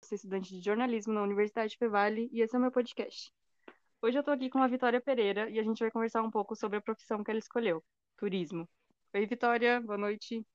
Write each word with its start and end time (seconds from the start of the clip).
Sou 0.00 0.16
estudante 0.16 0.56
de 0.56 0.64
jornalismo 0.64 1.12
na 1.12 1.22
Universidade 1.22 1.76
Fevale 1.76 2.30
e 2.32 2.40
esse 2.40 2.54
é 2.54 2.58
o 2.58 2.62
meu 2.62 2.72
podcast. 2.72 3.30
Hoje 4.00 4.18
eu 4.18 4.22
tô 4.22 4.30
aqui 4.30 4.48
com 4.48 4.62
a 4.62 4.66
Vitória 4.66 4.98
Pereira 4.98 5.50
e 5.50 5.58
a 5.58 5.62
gente 5.62 5.80
vai 5.80 5.90
conversar 5.90 6.22
um 6.22 6.30
pouco 6.30 6.56
sobre 6.56 6.78
a 6.78 6.80
profissão 6.80 7.22
que 7.22 7.30
ela 7.30 7.38
escolheu, 7.38 7.84
turismo. 8.16 8.66
Oi, 9.12 9.26
Vitória, 9.26 9.78
boa 9.82 9.98
noite. 9.98 10.46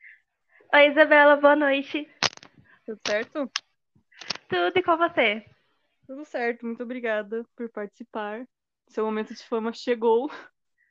Oi, 0.74 0.88
Isabela, 0.88 1.36
boa 1.36 1.56
noite. 1.56 2.10
Tudo 2.88 3.00
certo? 3.06 3.52
Tudo 4.50 4.78
e 4.78 4.82
com 4.82 4.98
você? 4.98 5.46
Tudo 6.08 6.26
certo, 6.26 6.66
muito 6.66 6.82
obrigada 6.82 7.46
por 7.56 7.70
participar. 7.70 8.48
Seu 8.88 9.06
momento 9.06 9.36
de 9.36 9.44
fama 9.44 9.72
chegou. 9.72 10.32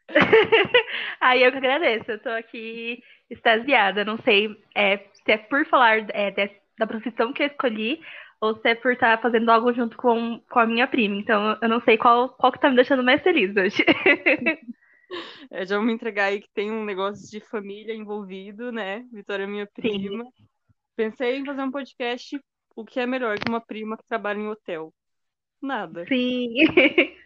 Aí 1.21 1.43
eu 1.43 1.51
que 1.51 1.59
agradeço, 1.59 2.13
eu 2.13 2.23
tô 2.23 2.29
aqui 2.29 3.03
extasiada. 3.31 4.05
Não 4.05 4.19
sei 4.19 4.57
é, 4.75 4.99
se 4.99 5.33
é 5.33 5.37
por 5.37 5.67
falar 5.67 5.99
é, 6.11 6.51
da 6.79 6.87
profissão 6.87 7.33
que 7.33 7.43
eu 7.43 7.47
escolhi 7.47 8.01
ou 8.41 8.55
se 8.57 8.69
é 8.69 8.75
por 8.75 8.93
estar 8.93 9.21
fazendo 9.21 9.51
algo 9.51 9.73
junto 9.73 9.97
com, 9.97 10.41
com 10.51 10.59
a 10.59 10.67
minha 10.67 10.87
prima. 10.87 11.17
Então 11.17 11.59
eu 11.61 11.69
não 11.69 11.81
sei 11.81 11.97
qual, 11.97 12.29
qual 12.31 12.53
que 12.53 12.61
tá 12.61 12.69
me 12.69 12.77
deixando 12.77 13.03
mais 13.03 13.23
feliz 13.23 13.55
hoje. 13.57 13.85
É, 15.51 15.65
já 15.65 15.77
vamos 15.77 15.95
entregar 15.95 16.25
aí 16.25 16.41
que 16.41 16.51
tem 16.53 16.71
um 16.71 16.85
negócio 16.85 17.31
de 17.31 17.41
família 17.47 17.95
envolvido, 17.95 18.73
né? 18.73 19.07
Vitória 19.13 19.45
é 19.45 19.47
minha 19.47 19.67
prima. 19.67 20.25
Sim. 20.25 20.47
Pensei 20.97 21.37
em 21.37 21.45
fazer 21.45 21.63
um 21.63 21.71
podcast, 21.71 22.41
o 22.75 22.85
que 22.85 22.99
é 22.99 23.07
melhor 23.07 23.39
que 23.39 23.49
uma 23.49 23.61
prima 23.61 23.97
que 23.97 24.05
trabalha 24.05 24.39
em 24.39 24.49
hotel? 24.49 24.93
Nada. 25.63 26.05
Sim. 26.07 26.55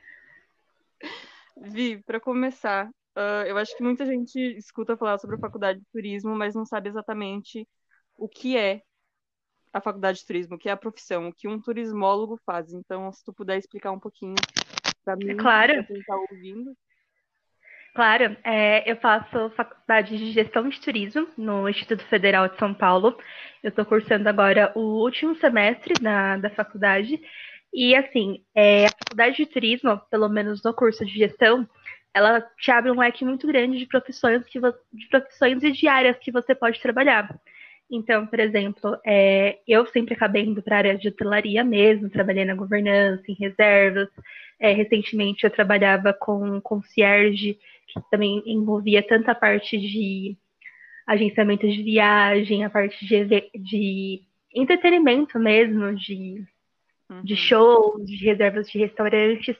Vi, 1.57 2.03
para 2.03 2.21
começar, 2.21 2.91
uh, 3.17 3.47
eu 3.47 3.57
acho 3.57 3.77
que 3.77 3.83
muita 3.83 4.07
gente 4.07 4.39
escuta 4.57 4.97
falar 4.97 5.19
sobre 5.19 5.37
a 5.37 5.41
faculdade 5.41 5.81
de 5.81 5.87
turismo, 5.93 6.35
mas 6.35 6.55
não 6.55 6.65
sabe 6.65 6.89
exatamente 6.89 7.67
o 8.17 8.29
que 8.29 8.57
é 8.57 8.83
a 9.73 9.81
faculdade 9.81 10.19
de 10.19 10.27
turismo, 10.27 10.57
o 10.57 10.59
que 10.59 10.69
é 10.69 10.73
a 10.73 10.77
profissão, 10.77 11.29
o 11.29 11.33
que 11.33 11.49
um 11.49 11.61
turismólogo 11.61 12.39
faz. 12.45 12.73
Então, 12.73 13.11
se 13.13 13.25
tu 13.25 13.33
puder 13.33 13.57
explicar 13.57 13.93
um 13.93 14.01
pouquinho 14.01 14.35
para 15.05 15.17
mim, 15.17 15.37
claro. 15.37 15.75
para 15.75 15.85
quem 15.85 15.99
está 15.99 16.17
ouvindo. 16.17 16.77
Claro, 17.95 18.37
é, 18.45 18.91
eu 18.91 18.97
faço 18.97 19.51
faculdade 19.51 20.17
de 20.17 20.31
gestão 20.31 20.69
de 20.69 20.81
turismo 20.81 21.27
no 21.37 21.69
Instituto 21.69 22.05
Federal 22.05 22.49
de 22.49 22.57
São 22.57 22.73
Paulo. 22.73 23.17
Eu 23.63 23.71
estou 23.71 23.85
cursando 23.85 24.29
agora 24.29 24.73
o 24.77 25.03
último 25.03 25.35
semestre 25.37 25.95
da, 26.01 26.37
da 26.37 26.51
faculdade. 26.51 27.21
E 27.73 27.95
assim, 27.95 28.45
é, 28.55 28.87
a 28.87 28.91
faculdade 28.91 29.37
de 29.37 29.47
turismo, 29.47 29.99
pelo 30.09 30.29
menos 30.29 30.63
no 30.63 30.73
curso 30.73 31.05
de 31.05 31.13
gestão, 31.13 31.69
ela 32.15 32.41
te 32.59 32.71
abre 32.71 32.91
um 32.91 32.99
leque 32.99 33.25
muito 33.25 33.47
grande 33.47 33.79
de 33.79 33.87
profissões, 33.87 34.45
que 34.45 34.61
de 34.93 35.09
profissões 35.09 35.63
e 35.63 35.73
de 35.73 35.89
áreas 35.89 36.19
que 36.19 36.33
você 36.33 36.55
pode 36.55 36.81
trabalhar. 36.81 37.39
Então, 37.91 38.27
por 38.27 38.39
exemplo, 38.39 38.97
é, 39.05 39.59
eu 39.67 39.85
sempre 39.87 40.15
acabei 40.15 40.45
indo 40.45 40.63
para 40.63 40.77
a 40.77 40.79
área 40.79 40.99
de 40.99 41.09
hotelaria 41.09 41.65
mesmo, 41.65 42.09
trabalhei 42.09 42.45
na 42.45 42.55
governança, 42.55 43.25
em 43.29 43.35
reservas. 43.35 44.09
É, 44.61 44.73
recentemente 44.73 45.45
eu 45.45 45.51
trabalhava 45.51 46.13
com 46.13 46.61
concierge, 46.61 47.59
que 47.89 48.01
também 48.11 48.43
envolvia 48.47 49.03
tanta 49.03 49.35
parte 49.35 49.77
de 49.77 50.37
agenciamento 51.07 51.67
de 51.69 51.83
viagem, 51.83 52.65
a 52.65 52.71
parte 52.71 53.05
de, 53.05 53.51
de 53.55 54.23
entretenimento 54.55 55.39
mesmo, 55.39 55.95
de, 55.97 56.45
uhum. 57.11 57.23
de 57.23 57.37
shows, 57.37 58.07
de 58.07 58.17
reservas 58.25 58.69
de 58.71 58.79
restaurantes. 58.79 59.57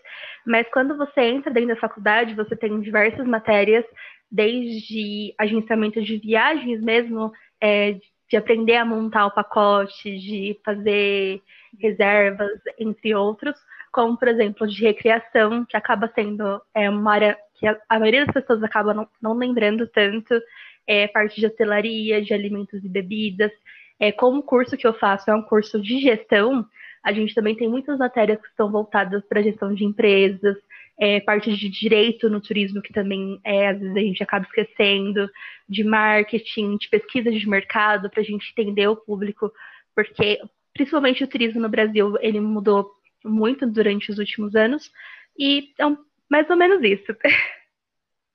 Mas 0.47 0.67
quando 0.71 0.97
você 0.97 1.23
entra 1.23 1.53
dentro 1.53 1.75
da 1.75 1.81
faculdade, 1.81 2.35
você 2.35 2.57
tem 2.57 2.81
diversas 2.81 3.27
matérias, 3.27 3.85
desde 4.31 5.35
agenciamento 5.37 6.01
de 6.01 6.17
viagens 6.19 6.81
mesmo, 6.81 7.33
é, 7.61 7.99
de 8.29 8.37
aprender 8.37 8.77
a 8.77 8.85
montar 8.85 9.27
o 9.27 9.35
pacote, 9.35 10.17
de 10.19 10.59
fazer 10.65 11.43
reservas, 11.79 12.61
entre 12.79 13.15
outros, 13.15 13.57
como, 13.93 14.17
por 14.17 14.29
exemplo, 14.29 14.67
de 14.69 14.83
recreação, 14.83 15.65
que 15.65 15.77
acaba 15.77 16.11
sendo 16.15 16.63
é, 16.73 16.89
uma 16.89 17.13
área 17.13 17.37
que 17.59 17.67
a, 17.67 17.77
a 17.89 17.99
maioria 17.99 18.25
das 18.25 18.33
pessoas 18.33 18.63
acaba 18.63 18.95
não, 18.95 19.09
não 19.21 19.35
lembrando 19.35 19.87
tanto, 19.89 20.41
é, 20.87 21.09
parte 21.09 21.41
de 21.41 21.47
hotelaria, 21.47 22.23
de 22.23 22.33
alimentos 22.33 22.85
e 22.85 22.89
bebidas. 22.89 23.51
É, 23.99 24.13
como 24.13 24.39
o 24.39 24.43
curso 24.43 24.77
que 24.77 24.87
eu 24.87 24.95
faço 24.95 25.31
é 25.31 25.35
um 25.35 25.43
curso 25.43 25.81
de 25.81 26.01
gestão, 26.01 26.65
a 27.03 27.13
gente 27.13 27.35
também 27.35 27.57
tem 27.57 27.69
muitas 27.69 27.99
matérias 27.99 28.41
que 28.41 28.49
estão 28.49 28.71
voltadas 28.71 29.25
para 29.27 29.43
gestão 29.43 29.75
de 29.75 29.85
empresas, 29.85 30.57
é, 30.99 31.21
parte 31.21 31.51
de 31.57 31.69
direito 31.69 32.29
no 32.29 32.41
turismo, 32.41 32.83
que 32.83 32.93
também 32.93 33.41
é, 33.43 33.69
às 33.69 33.79
vezes 33.79 33.97
a 33.97 34.01
gente 34.01 34.23
acaba 34.23 34.45
esquecendo, 34.45 35.31
de 35.69 35.83
marketing, 35.83 36.77
de 36.77 36.89
pesquisa 36.89 37.31
de 37.31 37.49
mercado, 37.49 38.11
para 38.11 38.21
a 38.21 38.25
gente 38.25 38.53
entender 38.53 38.87
o 38.87 38.97
público, 38.97 39.51
porque 39.95 40.39
principalmente 40.75 41.25
o 41.25 41.29
turismo 41.29 41.61
no 41.61 41.69
Brasil, 41.69 42.17
ele 42.21 42.41
mudou 42.41 42.93
muito 43.25 43.67
durante 43.67 44.11
os 44.11 44.19
últimos 44.19 44.55
anos, 44.55 44.93
e 45.39 45.73
é 45.79 45.87
um, 45.87 45.97
mais 46.29 46.49
ou 46.51 46.57
menos 46.57 46.83
isso. 46.83 47.17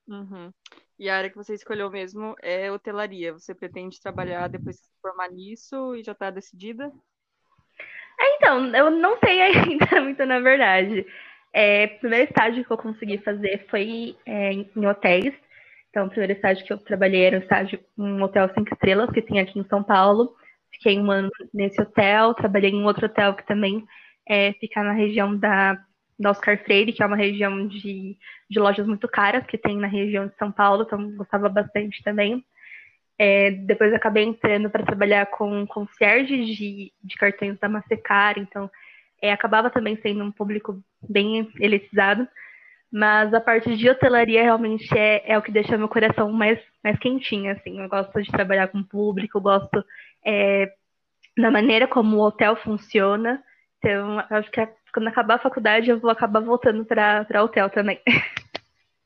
Uhum. 0.07 0.53
E 0.99 1.09
a 1.09 1.17
área 1.17 1.31
que 1.31 1.35
você 1.35 1.55
escolheu 1.55 1.89
mesmo 1.89 2.35
é 2.39 2.71
hotelaria. 2.71 3.33
Você 3.33 3.55
pretende 3.55 3.99
trabalhar 3.99 4.47
depois 4.47 4.75
de 4.75 4.83
se 4.83 4.91
formar 5.01 5.31
nisso 5.31 5.95
e 5.95 6.03
já 6.03 6.11
está 6.11 6.29
decidida? 6.29 6.93
É, 8.19 8.35
então, 8.37 8.75
eu 8.75 8.89
não 8.91 9.17
sei 9.19 9.41
ainda 9.41 10.01
muito, 10.01 10.25
na 10.25 10.39
verdade. 10.39 11.05
É, 11.53 11.85
o 11.85 11.99
primeiro 11.99 12.25
estágio 12.25 12.65
que 12.65 12.71
eu 12.71 12.77
consegui 12.77 13.17
fazer 13.19 13.65
foi 13.69 14.15
é, 14.25 14.51
em 14.53 14.85
hotéis. 14.85 15.33
Então, 15.89 16.07
o 16.07 16.09
primeiro 16.09 16.33
estágio 16.33 16.65
que 16.65 16.73
eu 16.73 16.77
trabalhei 16.77 17.23
era 17.23 17.37
um 17.37 17.41
estágio 17.41 17.79
em 17.97 18.03
um 18.03 18.21
hotel 18.21 18.49
cinco 18.53 18.73
estrelas 18.73 19.09
que 19.11 19.21
tem 19.21 19.39
aqui 19.39 19.59
em 19.59 19.67
São 19.67 19.81
Paulo. 19.83 20.35
Fiquei 20.73 20.99
um 20.99 21.09
ano 21.09 21.29
nesse 21.53 21.81
hotel, 21.81 22.33
trabalhei 22.33 22.71
em 22.71 22.83
outro 22.83 23.05
hotel 23.05 23.33
que 23.33 23.45
também 23.45 23.85
é, 24.27 24.51
fica 24.53 24.83
na 24.83 24.91
região 24.91 25.37
da, 25.37 25.81
da 26.19 26.31
Oscar 26.31 26.61
Freire, 26.63 26.91
que 26.91 27.01
é 27.01 27.05
uma 27.05 27.15
região 27.15 27.67
de, 27.67 28.17
de 28.49 28.59
lojas 28.59 28.85
muito 28.85 29.07
caras 29.07 29.45
que 29.45 29.57
tem 29.57 29.77
na 29.77 29.87
região 29.87 30.27
de 30.27 30.35
São 30.35 30.51
Paulo, 30.51 30.83
então 30.83 31.15
gostava 31.15 31.47
bastante 31.47 32.03
também. 32.03 32.43
É, 33.17 33.51
depois 33.51 33.93
acabei 33.93 34.23
entrando 34.23 34.69
para 34.69 34.85
trabalhar 34.85 35.25
com 35.27 35.65
concierge 35.67 36.45
de, 36.45 36.93
de 37.01 37.15
cartões 37.15 37.57
da 37.59 37.69
Mastercard, 37.69 38.41
então 38.41 38.69
é, 39.21 39.31
acabava 39.31 39.69
também 39.69 39.95
sendo 40.01 40.23
um 40.23 40.31
público 40.31 40.83
bem 41.09 41.49
elitizado, 41.59 42.27
mas 42.91 43.33
a 43.33 43.41
parte 43.41 43.75
de 43.75 43.89
hotelaria 43.89 44.43
realmente 44.43 44.87
é, 44.97 45.31
é 45.31 45.37
o 45.37 45.41
que 45.41 45.51
deixa 45.51 45.77
meu 45.77 45.87
coração 45.87 46.31
mais, 46.31 46.59
mais 46.83 46.97
quentinho, 46.99 47.51
assim. 47.51 47.81
Eu 47.81 47.89
gosto 47.89 48.21
de 48.21 48.31
trabalhar 48.31 48.67
com 48.67 48.79
o 48.79 48.87
público, 48.87 49.41
gosto 49.41 49.83
é, 50.25 50.71
da 51.37 51.51
maneira 51.51 51.87
como 51.87 52.17
o 52.17 52.25
hotel 52.25 52.55
funciona. 52.57 53.43
Então, 53.77 54.19
acho 54.29 54.49
que 54.51 54.67
quando 54.93 55.07
acabar 55.07 55.35
a 55.35 55.39
faculdade, 55.39 55.89
eu 55.89 55.99
vou 55.99 56.09
acabar 56.09 56.39
voltando 56.39 56.85
para 56.85 57.43
hotel 57.43 57.69
também. 57.69 57.99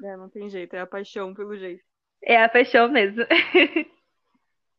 É, 0.02 0.16
não 0.16 0.30
tem 0.30 0.50
jeito, 0.50 0.74
é 0.78 0.80
a 0.80 0.88
paixão 0.88 1.34
pelo 1.34 1.58
jeito. 1.58 1.84
É 2.24 2.42
a 2.42 2.48
paixão 2.48 2.88
mesmo. 2.88 3.22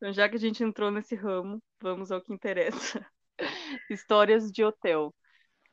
Então, 0.00 0.14
já 0.14 0.26
que 0.30 0.36
a 0.36 0.38
gente 0.38 0.64
entrou 0.64 0.90
nesse 0.90 1.14
ramo, 1.14 1.62
vamos 1.78 2.10
ao 2.10 2.22
que 2.22 2.32
interessa. 2.32 3.06
Histórias 3.90 4.50
de 4.50 4.64
hotel. 4.64 5.14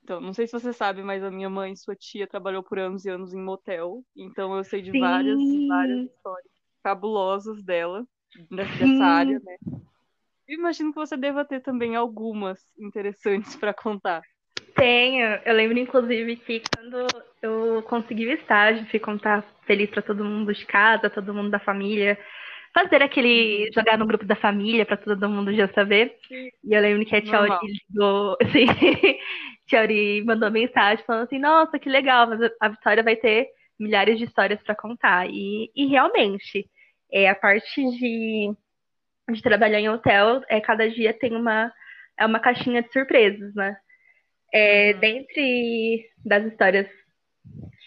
Então, 0.04 0.20
não 0.20 0.34
sei 0.34 0.46
se 0.46 0.52
você 0.52 0.74
sabe, 0.74 1.02
mas 1.02 1.24
a 1.24 1.32
minha 1.32 1.50
mãe 1.50 1.72
e 1.72 1.78
sua 1.78 1.96
tia 1.96 2.28
trabalhou 2.28 2.62
por 2.62 2.78
anos 2.78 3.06
e 3.06 3.10
anos 3.10 3.34
em 3.34 3.42
motel. 3.42 4.04
Então 4.14 4.56
eu 4.58 4.66
sei 4.66 4.82
de 4.82 4.92
Sim. 4.92 5.00
várias 5.00 5.40
várias 5.70 6.12
histórias 6.12 6.52
cabulosas 6.84 7.64
dela, 7.64 8.06
dessa 8.52 9.06
área, 9.06 9.40
né? 9.40 9.56
Eu 10.46 10.60
imagino 10.60 10.92
que 10.92 11.00
você 11.00 11.16
deva 11.16 11.46
ter 11.46 11.62
também 11.62 11.96
algumas 11.96 12.60
interessantes 12.78 13.56
para 13.56 13.74
contar. 13.74 14.22
Tenho. 14.76 15.26
Eu 15.46 15.54
lembro, 15.54 15.80
inclusive, 15.80 16.36
que 16.36 16.62
quando 16.76 17.08
eu 17.42 17.82
consegui 17.84 18.28
o 18.28 18.34
estágio, 18.34 18.86
fui 18.90 19.00
contar 19.00 19.46
feliz 19.66 19.90
para 19.90 20.02
todo 20.02 20.24
mundo 20.24 20.54
de 20.54 20.66
casa, 20.66 21.10
todo 21.10 21.34
mundo 21.34 21.50
da 21.50 21.60
família, 21.60 22.18
fazer 22.78 23.02
aquele. 23.02 23.72
jogar 23.74 23.98
no 23.98 24.06
grupo 24.06 24.26
da 24.26 24.36
família 24.36 24.86
para 24.86 24.98
todo 24.98 25.30
mundo 25.30 25.54
já 25.54 25.68
saber. 25.70 26.16
Sim. 26.28 26.50
E 26.64 26.74
eu 26.74 26.82
lembro 26.82 27.06
que 27.06 27.16
a 27.16 27.22
tia 27.22 27.38
Auri 27.38 27.58
ligou. 27.90 28.38
Assim, 28.42 28.68
Tiori 29.66 30.24
mandou 30.24 30.52
mensagem 30.52 31.04
falando 31.06 31.24
assim: 31.24 31.40
Nossa, 31.40 31.80
que 31.80 31.90
legal, 31.90 32.28
mas 32.28 32.40
a 32.60 32.70
Vitória 32.70 33.04
vai 33.04 33.16
ter 33.16 33.48
milhares 33.80 34.18
de 34.18 34.26
histórias 34.26 34.62
para 34.62 34.76
contar. 34.76 35.28
E, 35.30 35.72
e 35.76 35.88
realmente, 35.88 36.70
é, 37.12 37.30
a 37.30 37.36
parte 37.36 37.84
de, 37.98 38.54
de 39.30 39.42
trabalhar 39.42 39.80
em 39.80 39.90
hotel, 39.90 40.42
é, 40.50 40.62
cada 40.62 40.90
dia 40.90 41.14
tem 41.14 41.36
uma, 41.36 41.72
é 42.18 42.26
uma 42.26 42.40
caixinha 42.40 42.82
de 42.82 42.92
surpresas, 42.92 43.54
né? 43.56 43.76
É, 44.54 44.94
uhum. 44.94 45.00
dentre 45.00 46.10
das 46.26 46.46
histórias 46.46 46.88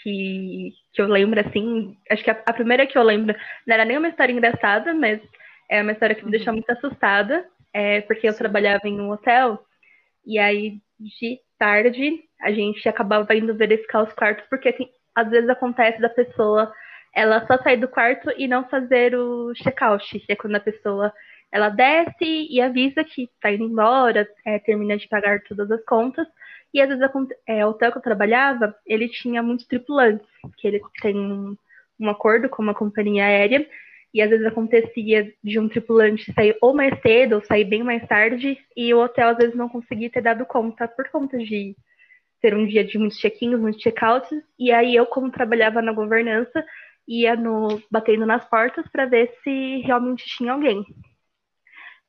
que, 0.03 0.73
que 0.93 1.03
eu 1.03 1.07
lembro, 1.07 1.41
assim, 1.41 1.97
acho 2.11 2.23
que 2.25 2.31
a, 2.31 2.43
a, 2.47 2.53
primeira 2.53 2.87
que 2.87 2.97
eu 2.97 3.03
lembro 3.03 3.37
não 3.67 3.75
era 3.75 3.85
nem 3.85 3.99
uma 3.99 4.09
história 4.09 4.33
engraçada, 4.33 4.95
mas 4.95 5.21
é 5.69 5.83
uma 5.83 5.93
história 5.93 6.15
que 6.15 6.23
me 6.23 6.27
uhum. 6.27 6.31
deixou 6.33 6.53
muito 6.53 6.71
assustada, 6.71 7.47
é, 7.73 8.01
porque 8.03 8.29
eu 8.29 8.37
trabalhava 8.37 8.89
em 8.89 9.01
um 9.01 9.11
hotel, 9.11 9.65
e 10.27 10.39
aí 10.39 10.81
de 10.99 11.39
tarde, 11.59 12.21
a 12.41 12.53
gente 12.53 12.89
acabava 12.89 13.35
indo 13.35 13.55
verificar 13.55 14.03
os 14.03 14.13
quartos, 14.13 14.45
porque 14.49 14.69
assim, 14.69 14.89
às 15.15 15.29
vezes 15.31 15.49
acontece 15.49 16.01
da 16.01 16.09
pessoa 16.09 16.73
ela 17.15 17.45
só 17.47 17.59
sair 17.59 17.77
do 17.77 17.89
quarto 17.89 18.31
e 18.37 18.47
não 18.47 18.69
fazer 18.69 19.15
o 19.15 19.53
check-out, 19.55 20.19
que 20.21 20.33
é 20.33 20.37
quando 20.37 20.57
a 20.57 20.61
pessoa 20.61 21.13
ela 21.53 21.69
desce 21.69 22.47
e 22.49 22.61
avisa 22.61 23.03
que 23.03 23.25
está 23.25 23.51
indo 23.51 23.65
embora, 23.65 24.29
é, 24.47 24.59
termina 24.61 24.97
de 24.97 25.09
pagar 25.09 25.43
todas 25.43 25.71
as 25.71 25.85
contas. 25.85 26.27
E 26.73 26.81
às 26.81 26.89
vezes 26.89 27.05
é, 27.47 27.65
o 27.67 27.71
hotel 27.71 27.93
que 27.93 27.99
eu 27.99 28.03
trabalhava, 28.03 28.75
ele 28.87 29.09
tinha 29.09 29.43
muitos 29.43 29.67
tripulantes, 29.67 30.27
que 30.57 30.69
ele 30.69 30.81
tem 31.03 31.17
um, 31.17 31.57
um 31.99 32.11
acordo 32.11 32.49
com 32.49 32.63
uma 32.63 32.75
companhia 32.75 33.25
aérea, 33.25 33.69
e 34.13 34.21
às 34.21 34.31
vezes 34.31 34.47
acontecia 34.47 35.33
de 35.43 35.59
um 35.59 35.69
tripulante 35.69 36.33
sair 36.33 36.57
ou 36.61 36.75
mais 36.75 37.01
cedo 37.01 37.37
ou 37.37 37.45
sair 37.45 37.65
bem 37.65 37.83
mais 37.83 38.07
tarde, 38.07 38.59
e 38.77 38.93
o 38.95 39.01
hotel 39.01 39.29
às 39.29 39.37
vezes 39.39 39.55
não 39.55 39.69
conseguia 39.69 40.11
ter 40.11 40.23
dado 40.23 40.45
conta 40.47 40.89
por 40.89 41.09
conta 41.11 41.39
de 41.39 41.77
ser 42.41 42.55
um 42.55 42.67
dia 42.67 42.85
de 42.85 42.99
muitos 42.99 43.19
check-ins, 43.19 43.59
muitos 43.59 43.83
check-outs, 43.83 44.31
e 44.59 44.73
aí 44.73 44.97
eu, 44.97 45.07
como 45.07 45.31
trabalhava 45.31 45.83
na 45.83 45.93
governança, 45.93 46.65
ia 47.07 47.37
no, 47.37 47.83
batendo 47.91 48.25
nas 48.25 48.49
portas 48.49 48.87
para 48.89 49.07
ver 49.07 49.33
se 49.43 49.79
realmente 49.85 50.25
tinha 50.37 50.53
alguém. 50.53 50.85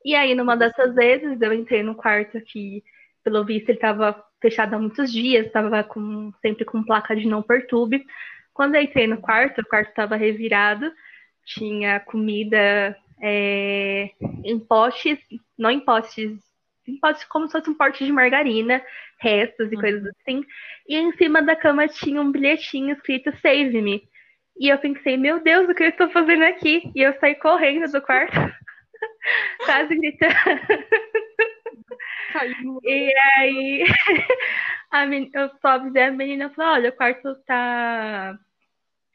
E 0.04 0.14
aí, 0.14 0.34
numa 0.34 0.56
dessas 0.56 0.94
vezes, 0.94 1.40
eu 1.40 1.52
entrei 1.52 1.82
no 1.82 1.94
quarto 1.94 2.40
que, 2.40 2.82
pelo 3.22 3.44
visto, 3.44 3.68
ele 3.68 3.78
estava 3.78 4.24
fechado 4.42 4.74
há 4.74 4.78
muitos 4.78 5.10
dias, 5.10 5.46
estava 5.46 5.82
com, 5.82 6.32
sempre 6.42 6.64
com 6.64 6.82
placa 6.82 7.16
de 7.16 7.26
não 7.26 7.42
perturbe. 7.42 8.04
Quando 8.52 8.74
eu 8.74 8.82
entrei 8.82 9.06
no 9.06 9.16
quarto, 9.16 9.62
o 9.62 9.66
quarto 9.66 9.88
estava 9.88 10.16
revirado, 10.16 10.92
tinha 11.46 12.00
comida 12.00 12.94
é, 13.22 14.10
em 14.44 14.58
potes, 14.58 15.18
não 15.56 15.70
em 15.70 15.80
potes, 15.80 16.38
em 16.86 16.98
potes 16.98 17.24
como 17.24 17.46
se 17.46 17.52
fosse 17.52 17.70
um 17.70 17.74
pote 17.74 18.04
de 18.04 18.12
margarina, 18.12 18.82
restos 19.18 19.70
e 19.70 19.76
uhum. 19.76 19.80
coisas 19.80 20.06
assim. 20.06 20.44
E 20.88 20.96
em 20.96 21.12
cima 21.12 21.40
da 21.40 21.56
cama 21.56 21.88
tinha 21.88 22.20
um 22.20 22.30
bilhetinho 22.30 22.94
escrito 22.94 23.32
Save 23.40 23.80
Me. 23.80 24.02
E 24.58 24.68
eu 24.68 24.78
pensei, 24.78 25.16
meu 25.16 25.42
Deus, 25.42 25.68
o 25.68 25.74
que 25.74 25.84
eu 25.84 25.88
estou 25.88 26.10
fazendo 26.10 26.44
aqui? 26.44 26.90
E 26.94 27.00
eu 27.00 27.14
saí 27.18 27.34
correndo 27.36 27.90
do 27.90 28.02
quarto, 28.02 28.34
quase 29.64 29.94
gritando. 29.94 30.34
E 32.84 33.12
aí, 33.36 33.84
a 34.90 35.06
menina, 35.06 35.30
eu 35.34 35.50
só 35.60 35.68
avisei 35.68 36.02
a 36.02 36.10
menina 36.10 36.50
falei, 36.50 36.70
olha, 36.70 36.90
o 36.90 36.96
quarto 36.96 37.34
tá. 37.46 38.38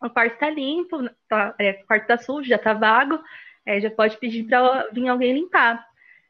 O 0.01 0.09
quarto 0.09 0.37
tá 0.37 0.49
limpo, 0.49 1.09
tá, 1.27 1.55
é, 1.59 1.71
o 1.71 1.87
quarto 1.87 2.07
tá 2.07 2.17
sujo, 2.17 2.47
já 2.47 2.57
tá 2.57 2.73
vago, 2.73 3.19
é, 3.65 3.79
já 3.79 3.89
pode 3.89 4.17
pedir 4.17 4.43
pra 4.43 4.87
vir 4.91 5.07
alguém 5.07 5.33
limpar. 5.33 5.83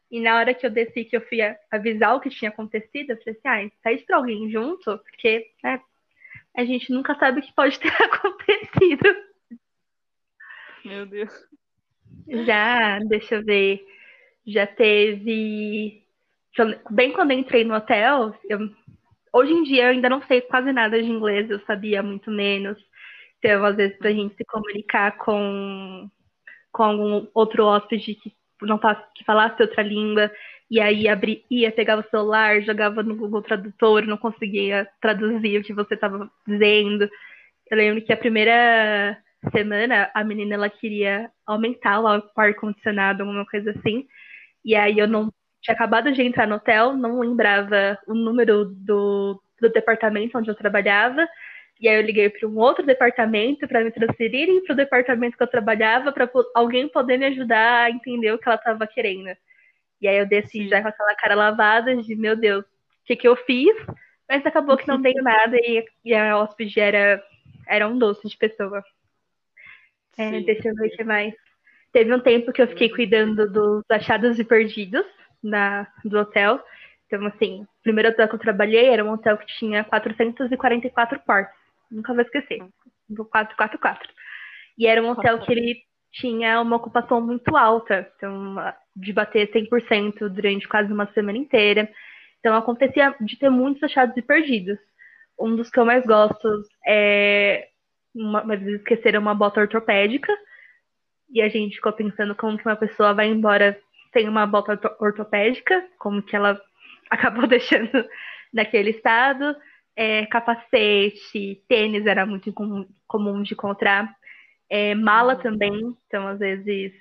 E 0.10 0.22
na 0.22 0.38
hora 0.38 0.54
que 0.54 0.66
eu 0.66 0.70
desci, 0.70 1.04
que 1.04 1.18
eu 1.18 1.22
fui 1.22 1.40
avisar 1.70 2.16
o 2.16 2.22
que 2.22 2.30
tinha 2.30 2.50
acontecido, 2.50 3.12
eu 3.12 3.18
falei 3.18 3.38
assim, 3.38 3.68
ah, 3.68 3.72
pede 3.84 4.04
pra 4.04 4.18
alguém 4.18 4.50
junto, 4.50 4.98
porque 5.00 5.52
né, 5.62 5.82
a 6.56 6.64
gente 6.64 6.92
nunca 6.92 7.14
sabe 7.16 7.40
o 7.40 7.44
que 7.44 7.54
pode 7.54 7.78
ter 7.78 7.92
acontecido. 8.02 9.16
Meu 10.86 11.06
Deus. 11.06 11.48
Já, 12.46 13.00
deixa 13.00 13.36
eu 13.36 13.44
ver. 13.44 13.86
Já 14.46 14.66
teve. 14.66 16.07
Bem 16.90 17.12
quando 17.14 17.32
eu 17.32 17.40
entrei 17.40 17.64
no 17.64 17.76
hotel, 17.76 18.36
eu... 18.50 18.60
hoje 19.34 19.52
em 19.54 19.64
dia 19.64 19.86
eu 19.86 19.90
ainda 19.92 20.10
não 20.10 20.22
sei 20.24 20.42
quase 20.42 20.72
nada 20.72 21.02
de 21.02 21.10
inglês, 21.10 21.50
eu 21.50 21.60
sabia 21.62 22.02
muito 22.02 22.32
menos. 22.32 22.78
Então, 23.40 23.64
às 23.66 23.76
vezes, 23.76 23.98
pra 23.98 24.12
gente 24.12 24.36
se 24.36 24.44
comunicar 24.46 25.18
com, 25.18 26.10
com 26.72 26.84
algum 26.84 27.28
outro 27.34 27.66
hóspede 27.66 28.16
que 28.16 28.34
não 28.62 28.80
que 29.14 29.24
falasse 29.24 29.62
outra 29.62 29.84
língua, 29.84 30.32
e 30.70 30.82
aí 30.82 31.08
abri, 31.08 31.46
ia, 31.50 31.72
pegava 31.72 32.02
o 32.02 32.10
celular, 32.10 32.62
jogava 32.62 33.04
no 33.04 33.16
Google 33.16 33.42
Tradutor, 33.42 34.06
não 34.06 34.18
conseguia 34.18 34.88
traduzir 35.00 35.60
o 35.60 35.64
que 35.64 35.74
você 35.74 35.94
estava 35.94 36.30
dizendo. 36.48 37.10
Eu 37.70 37.78
lembro 37.78 38.04
que 38.04 38.12
a 38.12 38.18
primeira 38.18 39.18
semana 39.52 40.10
a 40.14 40.24
menina 40.24 40.56
ela 40.56 40.70
queria 40.70 41.32
aumentar 41.46 42.02
o 42.02 42.08
ar-condicionado, 42.36 43.24
alguma 43.24 43.46
coisa 43.46 43.72
assim. 43.72 44.08
E 44.66 44.76
aí 44.76 44.98
eu 45.00 45.08
não 45.08 45.32
tinha 45.68 45.76
acabado 45.76 46.14
de 46.14 46.22
entrar 46.22 46.48
no 46.48 46.56
hotel, 46.56 46.94
não 46.94 47.20
lembrava 47.20 48.00
o 48.08 48.14
número 48.14 48.66
do, 48.66 49.42
do 49.60 49.70
departamento 49.70 50.38
onde 50.38 50.50
eu 50.50 50.56
trabalhava. 50.56 51.28
E 51.80 51.90
aí 51.90 51.98
eu 51.98 52.02
liguei 52.02 52.30
para 52.30 52.48
um 52.48 52.58
outro 52.58 52.86
departamento 52.86 53.68
para 53.68 53.84
me 53.84 53.92
transferirem 53.92 54.64
para 54.64 54.74
o 54.74 54.78
departamento 54.78 55.36
que 55.36 55.44
eu 55.44 55.48
trabalhava 55.48 56.14
para 56.14 56.30
alguém 56.56 56.88
poder 56.88 57.18
me 57.18 57.26
ajudar 57.26 57.84
a 57.84 57.92
entender 57.92 58.32
o 58.32 58.40
que 58.40 58.48
ela 58.48 58.56
estava 58.56 58.88
querendo. 58.88 59.36
E 60.00 60.08
aí 60.08 60.18
eu 60.18 60.26
desci 60.26 60.70
já 60.70 60.82
com 60.82 60.88
aquela 60.88 61.16
cara 61.16 61.36
lavada 61.36 61.96
de 61.98 62.16
meu 62.16 62.36
Deus, 62.38 62.64
o 62.64 63.06
que, 63.06 63.18
que 63.18 63.28
eu 63.28 63.36
fiz? 63.36 63.76
Mas 64.28 64.46
acabou 64.46 64.78
que 64.78 64.88
não 64.88 65.02
tenho 65.02 65.22
nada 65.22 65.58
e, 65.58 65.86
e 66.06 66.16
a 66.16 66.38
hóspede 66.40 66.80
era, 66.80 67.22
era 67.68 67.88
um 67.88 67.98
doce 67.98 68.28
de 68.28 68.38
pessoa. 68.38 68.82
É, 70.18 70.40
deixa 70.42 70.70
eu 70.70 70.76
ver 70.76 70.88
o 70.88 70.92
que 70.92 71.04
mais. 71.04 71.34
Teve 71.92 72.14
um 72.14 72.20
tempo 72.20 72.54
que 72.54 72.62
eu 72.62 72.68
fiquei 72.68 72.90
cuidando 72.90 73.52
dos 73.52 73.84
achados 73.90 74.40
e 74.40 74.44
perdidos 74.44 75.06
na, 75.44 75.88
do 76.04 76.18
hotel. 76.20 76.62
Então, 77.06 77.26
assim, 77.28 77.62
o 77.62 77.84
primeiro 77.84 78.10
hotel 78.10 78.28
que 78.28 78.36
eu 78.36 78.40
trabalhei 78.40 78.88
era 78.88 79.04
um 79.04 79.12
hotel 79.12 79.38
que 79.38 79.48
tinha 79.58 79.84
444 79.84 81.20
quartos. 81.22 81.58
Nunca 81.90 82.14
vou 82.14 82.22
esquecer. 82.22 82.60
444. 83.10 84.10
E 84.78 84.86
era 84.86 85.02
um 85.02 85.10
hotel 85.10 85.40
que 85.40 85.52
ele 85.52 85.82
tinha 86.12 86.60
uma 86.62 86.76
ocupação 86.76 87.22
muito 87.22 87.56
alta. 87.56 88.12
Então, 88.16 88.56
de 88.96 89.14
bater 89.14 89.50
100% 89.52 90.28
durante 90.30 90.68
quase 90.68 90.92
uma 90.92 91.12
semana 91.14 91.38
inteira. 91.38 91.90
Então, 92.40 92.56
acontecia 92.56 93.16
de 93.22 93.38
ter 93.38 93.50
muitos 93.50 93.84
achados 93.84 94.16
e 94.18 94.22
perdidos. 94.22 94.78
Um 95.40 95.56
dos 95.56 95.70
que 95.70 95.80
eu 95.80 95.86
mais 95.86 96.06
gosto 96.06 96.64
é 96.86 97.70
uma, 98.14 98.44
mas 98.44 98.62
esqueceram 98.64 99.22
uma 99.22 99.36
bota 99.36 99.62
ortopédica. 99.62 100.34
E 101.30 101.42
a 101.42 101.50
gente 101.50 101.76
ficou 101.76 101.94
pensando 101.94 102.36
como 102.36 102.58
que 102.58 102.66
uma 102.66 102.76
pessoa 102.76 103.14
vai 103.14 103.28
embora 103.28 103.80
sem 104.12 104.28
uma 104.28 104.46
bota 104.46 104.80
ortopédica, 105.00 105.86
como 105.98 106.22
que 106.22 106.36
ela 106.36 106.60
acabou 107.10 107.48
deixando 107.48 108.06
naquele 108.54 108.92
estado. 108.92 109.56
É, 109.96 110.26
capacete, 110.28 111.64
tênis 111.68 112.06
era 112.06 112.26
muito 112.26 112.54
comum 113.08 113.42
de 113.42 113.54
encontrar. 113.54 114.16
É, 114.70 114.94
mala 114.94 115.36
uhum. 115.36 115.42
também, 115.42 115.98
então 116.06 116.28
às 116.28 116.40
vezes 116.40 116.94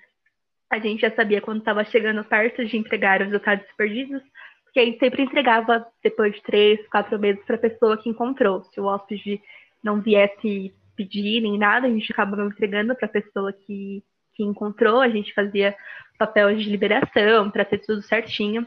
a 0.70 0.78
gente 0.78 1.00
já 1.00 1.10
sabia 1.10 1.40
quando 1.40 1.58
estava 1.58 1.84
chegando 1.84 2.24
perto 2.24 2.64
de 2.64 2.76
entregar 2.76 3.20
os 3.20 3.26
resultados 3.26 3.66
perdidos, 3.76 4.22
porque 4.64 4.80
a 4.80 4.84
gente 4.84 4.98
sempre 4.98 5.22
entregava 5.22 5.86
depois 6.02 6.34
de 6.34 6.42
três, 6.42 6.86
quatro 6.88 7.18
meses 7.18 7.44
para 7.44 7.56
a 7.56 7.60
pessoa 7.60 7.96
que 7.96 8.08
encontrou. 8.08 8.62
Se 8.64 8.80
o 8.80 8.84
hóspede 8.84 9.40
não 9.82 10.00
viesse 10.00 10.74
pedir 10.96 11.40
nem 11.40 11.58
nada, 11.58 11.86
a 11.86 11.90
gente 11.90 12.10
acabava 12.10 12.44
entregando 12.44 12.94
para 12.94 13.06
a 13.06 13.10
pessoa 13.10 13.52
que, 13.52 14.02
que 14.36 14.44
encontrou, 14.44 15.00
a 15.00 15.08
gente 15.08 15.32
fazia 15.32 15.74
papel 16.18 16.54
de 16.56 16.68
liberação 16.68 17.50
para 17.50 17.64
ter 17.64 17.78
tudo 17.78 18.02
certinho. 18.02 18.66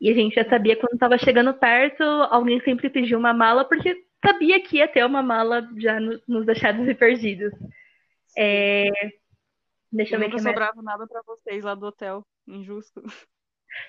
E 0.00 0.10
a 0.10 0.14
gente 0.14 0.34
já 0.34 0.44
sabia 0.48 0.76
quando 0.76 0.94
estava 0.94 1.16
chegando 1.16 1.54
perto, 1.54 2.02
alguém 2.02 2.60
sempre 2.60 2.90
pediu 2.90 3.18
uma 3.18 3.32
mala, 3.32 3.64
porque 3.64 4.04
sabia 4.24 4.60
que 4.60 4.78
ia 4.78 4.88
ter 4.88 5.04
uma 5.04 5.22
mala 5.22 5.68
já 5.78 6.00
no, 6.00 6.20
nos 6.26 6.48
achados 6.48 6.86
e 6.88 6.94
perdidos. 6.94 7.52
É... 8.36 8.90
Deixa 9.92 10.16
eu 10.16 10.20
ver 10.20 10.30
que 10.30 10.40
sobrava 10.40 10.82
nada 10.82 11.06
para 11.06 11.22
vocês 11.24 11.62
lá 11.62 11.74
do 11.74 11.86
hotel. 11.86 12.26
Injusto. 12.48 13.00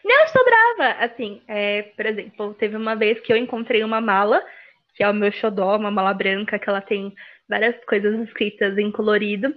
Não, 0.04 0.28
sobrava. 0.28 1.04
Assim, 1.04 1.42
é, 1.48 1.82
por 1.84 2.06
exemplo, 2.06 2.54
teve 2.54 2.76
uma 2.76 2.96
vez 2.96 3.20
que 3.22 3.34
eu 3.34 3.38
encontrei 3.38 3.84
uma 3.84 4.00
mala, 4.00 4.44
que 4.94 5.04
é 5.04 5.10
o 5.10 5.14
meu 5.14 5.32
xodó, 5.32 5.76
uma 5.76 5.92
mala 5.92 6.14
branca, 6.14 6.60
que 6.60 6.70
ela 6.70 6.82
tem 6.82 7.14
várias 7.50 7.76
coisas 7.86 8.20
escritas 8.28 8.78
em 8.78 8.92
colorido. 8.92 9.54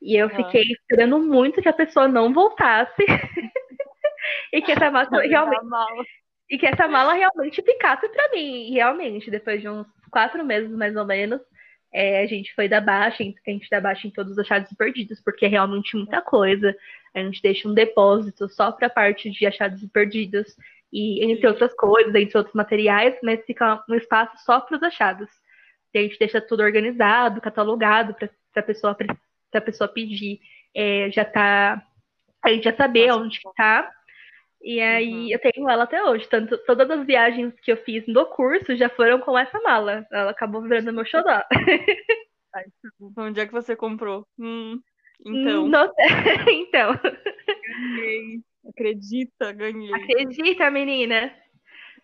E 0.00 0.16
eu 0.16 0.30
fiquei 0.30 0.62
esperando 0.62 1.18
muito 1.18 1.60
que 1.60 1.68
a 1.68 1.72
pessoa 1.72 2.06
não 2.06 2.32
voltasse. 2.32 3.04
e 4.52 4.62
que 4.62 4.72
essa 4.72 4.90
mala 4.90 5.22
realmente. 5.22 6.10
E 6.50 6.58
que 6.58 6.66
essa 6.66 6.88
mala 6.88 7.14
realmente 7.14 7.60
ficasse 7.62 8.08
para 8.08 8.30
mim. 8.30 8.70
E 8.70 8.74
realmente, 8.74 9.30
depois 9.30 9.60
de 9.60 9.68
uns 9.68 9.86
quatro 10.10 10.44
meses 10.44 10.70
mais 10.70 10.96
ou 10.96 11.04
menos, 11.04 11.40
é, 11.92 12.22
a 12.22 12.26
gente 12.26 12.54
foi 12.54 12.68
da 12.68 12.80
baixa, 12.80 13.22
a 13.22 13.50
gente 13.50 13.70
dá 13.70 13.80
baixa 13.80 14.06
em 14.06 14.10
todos 14.10 14.32
os 14.32 14.38
achados 14.38 14.72
perdidos, 14.74 15.20
porque 15.20 15.46
é 15.46 15.48
realmente 15.48 15.96
muita 15.96 16.22
coisa. 16.22 16.74
A 17.14 17.20
gente 17.20 17.42
deixa 17.42 17.68
um 17.68 17.74
depósito 17.74 18.48
só 18.48 18.72
para 18.72 18.86
a 18.86 18.90
parte 18.90 19.30
de 19.30 19.46
achados 19.46 19.84
perdidos, 19.92 20.54
e 20.92 21.24
entre 21.24 21.46
outras 21.46 21.74
coisas, 21.74 22.14
entre 22.14 22.36
outros 22.36 22.54
materiais, 22.54 23.14
mas 23.22 23.44
fica 23.44 23.84
um 23.88 23.94
espaço 23.94 24.32
só 24.44 24.60
para 24.60 24.76
os 24.76 24.82
achados. 24.82 25.28
E 25.92 25.98
a 25.98 26.02
gente 26.02 26.18
deixa 26.18 26.40
tudo 26.40 26.62
organizado, 26.62 27.40
catalogado 27.40 28.14
para 28.14 28.30
a 28.56 28.62
pessoa, 28.62 28.96
pra 29.50 29.60
pessoa 29.60 29.88
pedir. 29.88 30.40
É, 30.74 31.10
já 31.10 31.24
tá. 31.24 31.82
A 32.44 32.50
gente 32.50 32.64
já 32.64 32.76
saber 32.76 33.08
Nossa, 33.08 33.20
onde 33.20 33.36
está. 33.36 33.90
E 34.62 34.80
aí 34.80 35.12
uhum. 35.12 35.28
eu 35.30 35.38
tenho 35.38 35.68
ela 35.68 35.84
até 35.84 36.02
hoje. 36.04 36.28
Tanto 36.28 36.58
todas 36.64 36.90
as 36.90 37.06
viagens 37.06 37.54
que 37.60 37.70
eu 37.70 37.76
fiz 37.78 38.06
no 38.06 38.26
curso 38.26 38.76
já 38.76 38.88
foram 38.88 39.20
com 39.20 39.38
essa 39.38 39.60
mala. 39.60 40.06
Ela 40.12 40.30
acabou 40.30 40.62
virando 40.62 40.92
meu 40.92 41.04
xodó. 41.04 41.42
Onde 43.16 43.40
é 43.40 43.46
que 43.46 43.52
você 43.52 43.76
comprou? 43.76 44.26
Hum, 44.38 44.80
então. 45.24 45.68
Não, 45.68 45.92
então. 46.50 46.98
Ganhei. 47.96 48.40
Acredita, 48.68 49.52
ganhei. 49.52 49.94
Acredita, 49.94 50.70
menina. 50.70 51.32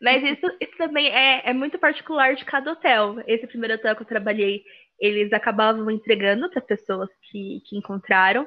Mas 0.00 0.22
isso, 0.22 0.46
isso 0.60 0.76
também 0.76 1.08
é, 1.08 1.42
é 1.44 1.52
muito 1.52 1.78
particular 1.78 2.34
de 2.34 2.44
cada 2.44 2.72
hotel. 2.72 3.16
Esse 3.26 3.46
primeiro 3.46 3.74
hotel 3.74 3.96
que 3.96 4.02
eu 4.02 4.06
trabalhei, 4.06 4.64
eles 4.98 5.32
acabavam 5.32 5.90
entregando 5.90 6.50
para 6.50 6.60
pessoas 6.60 7.08
que, 7.30 7.62
que 7.66 7.76
encontraram. 7.76 8.46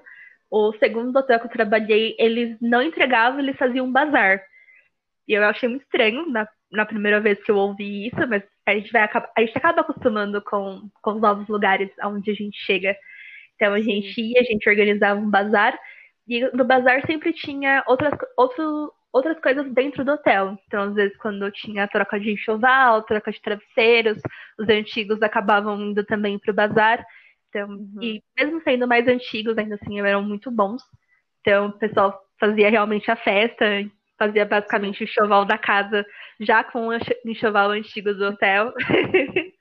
O 0.50 0.74
segundo 0.74 1.18
hotel 1.18 1.40
que 1.40 1.48
eu 1.48 1.52
trabalhei, 1.52 2.16
eles 2.18 2.58
não 2.62 2.82
entregavam, 2.82 3.40
eles 3.40 3.58
faziam 3.58 3.86
um 3.86 3.92
bazar. 3.92 4.42
E 5.28 5.34
eu 5.34 5.44
achei 5.44 5.68
muito 5.68 5.84
estranho 5.84 6.26
na, 6.30 6.48
na 6.72 6.86
primeira 6.86 7.20
vez 7.20 7.44
que 7.44 7.52
eu 7.52 7.58
ouvi 7.58 8.08
isso, 8.08 8.28
mas 8.28 8.44
a 8.66 8.74
gente, 8.74 8.92
vai, 8.92 9.04
a 9.04 9.42
gente 9.42 9.58
acaba 9.58 9.82
acostumando 9.82 10.42
com, 10.42 10.90
com 11.02 11.12
os 11.14 11.22
novos 11.22 11.48
lugares 11.48 11.90
onde 12.04 12.32
a 12.32 12.34
gente 12.34 12.58
chega. 12.66 12.96
Então 13.56 13.74
a 13.74 13.82
gente 13.82 14.22
ia, 14.22 14.40
a 14.40 14.44
gente 14.44 14.70
organizava 14.70 15.20
um 15.20 15.30
bazar, 15.30 15.78
e 16.28 16.42
no 16.54 16.66
bazar 16.66 17.06
sempre 17.06 17.32
tinha 17.32 17.84
outras, 17.88 18.14
outro, 18.38 18.94
outras 19.18 19.40
coisas 19.40 19.72
dentro 19.74 20.06
do 20.06 20.14
hotel. 20.14 20.58
Então, 20.68 20.84
às 20.84 20.94
vezes, 20.94 21.18
quando 21.18 21.52
tinha 21.52 21.88
troca 21.88 22.20
de 22.20 22.32
enxoval, 22.32 23.04
troca 23.04 23.32
de 23.32 23.42
travesseiros, 23.42 24.20
os 24.58 24.70
antigos 24.70 25.22
acabavam 25.22 25.80
indo 25.82 26.04
também 26.06 26.40
para 26.40 26.52
o 26.52 26.56
bazar. 26.56 27.06
Então, 27.50 27.70
uhum. 27.70 27.98
E 28.02 28.24
mesmo 28.38 28.62
sendo 28.62 28.88
mais 28.88 29.08
antigos, 29.08 29.58
ainda 29.58 29.76
assim, 29.76 30.00
eram 30.00 30.22
muito 30.22 30.52
bons. 30.52 30.82
Então, 31.42 31.68
o 31.68 31.74
pessoal 31.74 32.20
fazia 32.40 32.70
realmente 32.70 33.10
a 33.10 33.16
festa, 33.16 33.66
fazia 34.18 34.46
basicamente 34.46 35.02
o 35.02 35.06
enxoval 35.06 35.46
da 35.46 35.58
casa, 35.58 36.06
já 36.40 36.64
com 36.64 36.88
o 36.88 36.94
enxoval 37.26 37.72
antigo 37.72 38.14
do 38.14 38.26
hotel. 38.26 38.74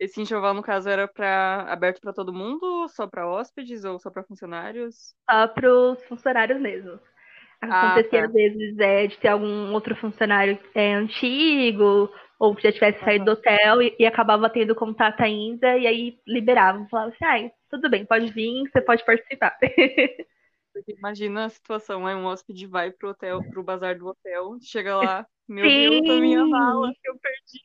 Esse 0.00 0.20
enxoval, 0.20 0.52
no 0.52 0.62
caso, 0.62 0.88
era 0.88 1.06
pra, 1.06 1.66
aberto 1.68 2.00
para 2.00 2.12
todo 2.12 2.32
mundo, 2.32 2.88
só 2.88 3.06
para 3.06 3.28
hóspedes 3.28 3.84
ou 3.84 4.00
só 4.00 4.10
para 4.10 4.24
funcionários? 4.24 5.14
Só 5.30 5.46
para 5.46 5.72
os 5.72 6.04
funcionários 6.06 6.60
mesmo. 6.60 6.98
Ah, 7.62 7.92
Acontecia 7.92 8.18
ah, 8.18 8.22
tá. 8.22 8.28
às 8.28 8.32
vezes 8.32 8.78
é, 8.78 9.06
de 9.06 9.16
ter 9.18 9.28
algum 9.28 9.72
outro 9.72 9.94
funcionário 9.96 10.58
é, 10.74 10.94
antigo, 10.94 12.10
ou 12.38 12.56
que 12.56 12.62
já 12.64 12.72
tivesse 12.72 12.98
uhum. 12.98 13.04
saído 13.04 13.24
do 13.24 13.30
hotel 13.32 13.80
e, 13.80 13.94
e, 14.00 14.04
acabava 14.04 14.50
tendo 14.50 14.74
contato 14.74 15.20
ainda, 15.20 15.78
e 15.78 15.86
aí 15.86 16.18
liberavam, 16.26 16.88
falavam 16.88 17.12
assim, 17.12 17.46
ah, 17.46 17.50
tudo 17.70 17.88
bem, 17.88 18.04
pode 18.04 18.32
vir, 18.32 18.68
você 18.68 18.80
pode 18.80 19.04
participar. 19.04 19.56
imagina 20.88 21.44
a 21.44 21.48
situação, 21.48 22.08
é 22.08 22.16
um 22.16 22.24
hóspede 22.24 22.66
vai 22.66 22.90
pro 22.90 23.10
hotel, 23.10 23.42
pro 23.50 23.62
bazar 23.62 23.96
do 23.96 24.08
hotel, 24.08 24.56
chega 24.60 24.96
lá, 24.96 25.26
meu 25.48 25.64
Sim. 25.64 26.02
Deus, 26.02 26.10
a 26.10 26.20
minha 26.20 26.44
mala 26.44 26.92
que 27.00 27.08
eu 27.08 27.14
perdi 27.18 27.60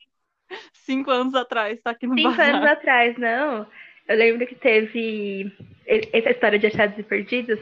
cinco 0.74 1.10
anos 1.10 1.34
atrás, 1.34 1.80
tá 1.82 1.90
aqui 1.90 2.06
no 2.06 2.14
cinco 2.14 2.30
bazar. 2.30 2.46
Cinco 2.46 2.56
anos 2.58 2.70
atrás, 2.70 3.18
não. 3.18 3.66
Eu 4.06 4.16
lembro 4.16 4.46
que 4.46 4.54
teve 4.54 5.52
essa 5.86 6.30
história 6.30 6.58
de 6.58 6.68
achados 6.68 6.98
e 6.98 7.02
perdidos, 7.02 7.58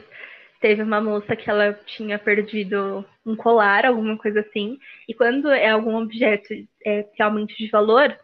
teve 0.59 0.81
uma 0.81 1.01
moça 1.01 1.35
que 1.35 1.49
ela 1.49 1.73
tinha 1.85 2.17
perdido 2.17 3.05
um 3.25 3.35
colar, 3.35 3.85
alguma 3.85 4.17
coisa 4.17 4.41
assim, 4.41 4.79
e 5.07 5.13
quando 5.13 5.49
é 5.49 5.69
algum 5.69 5.95
objeto 5.97 6.53
é, 6.85 7.05
realmente 7.17 7.55
de 7.57 7.69
valor, 7.69 8.17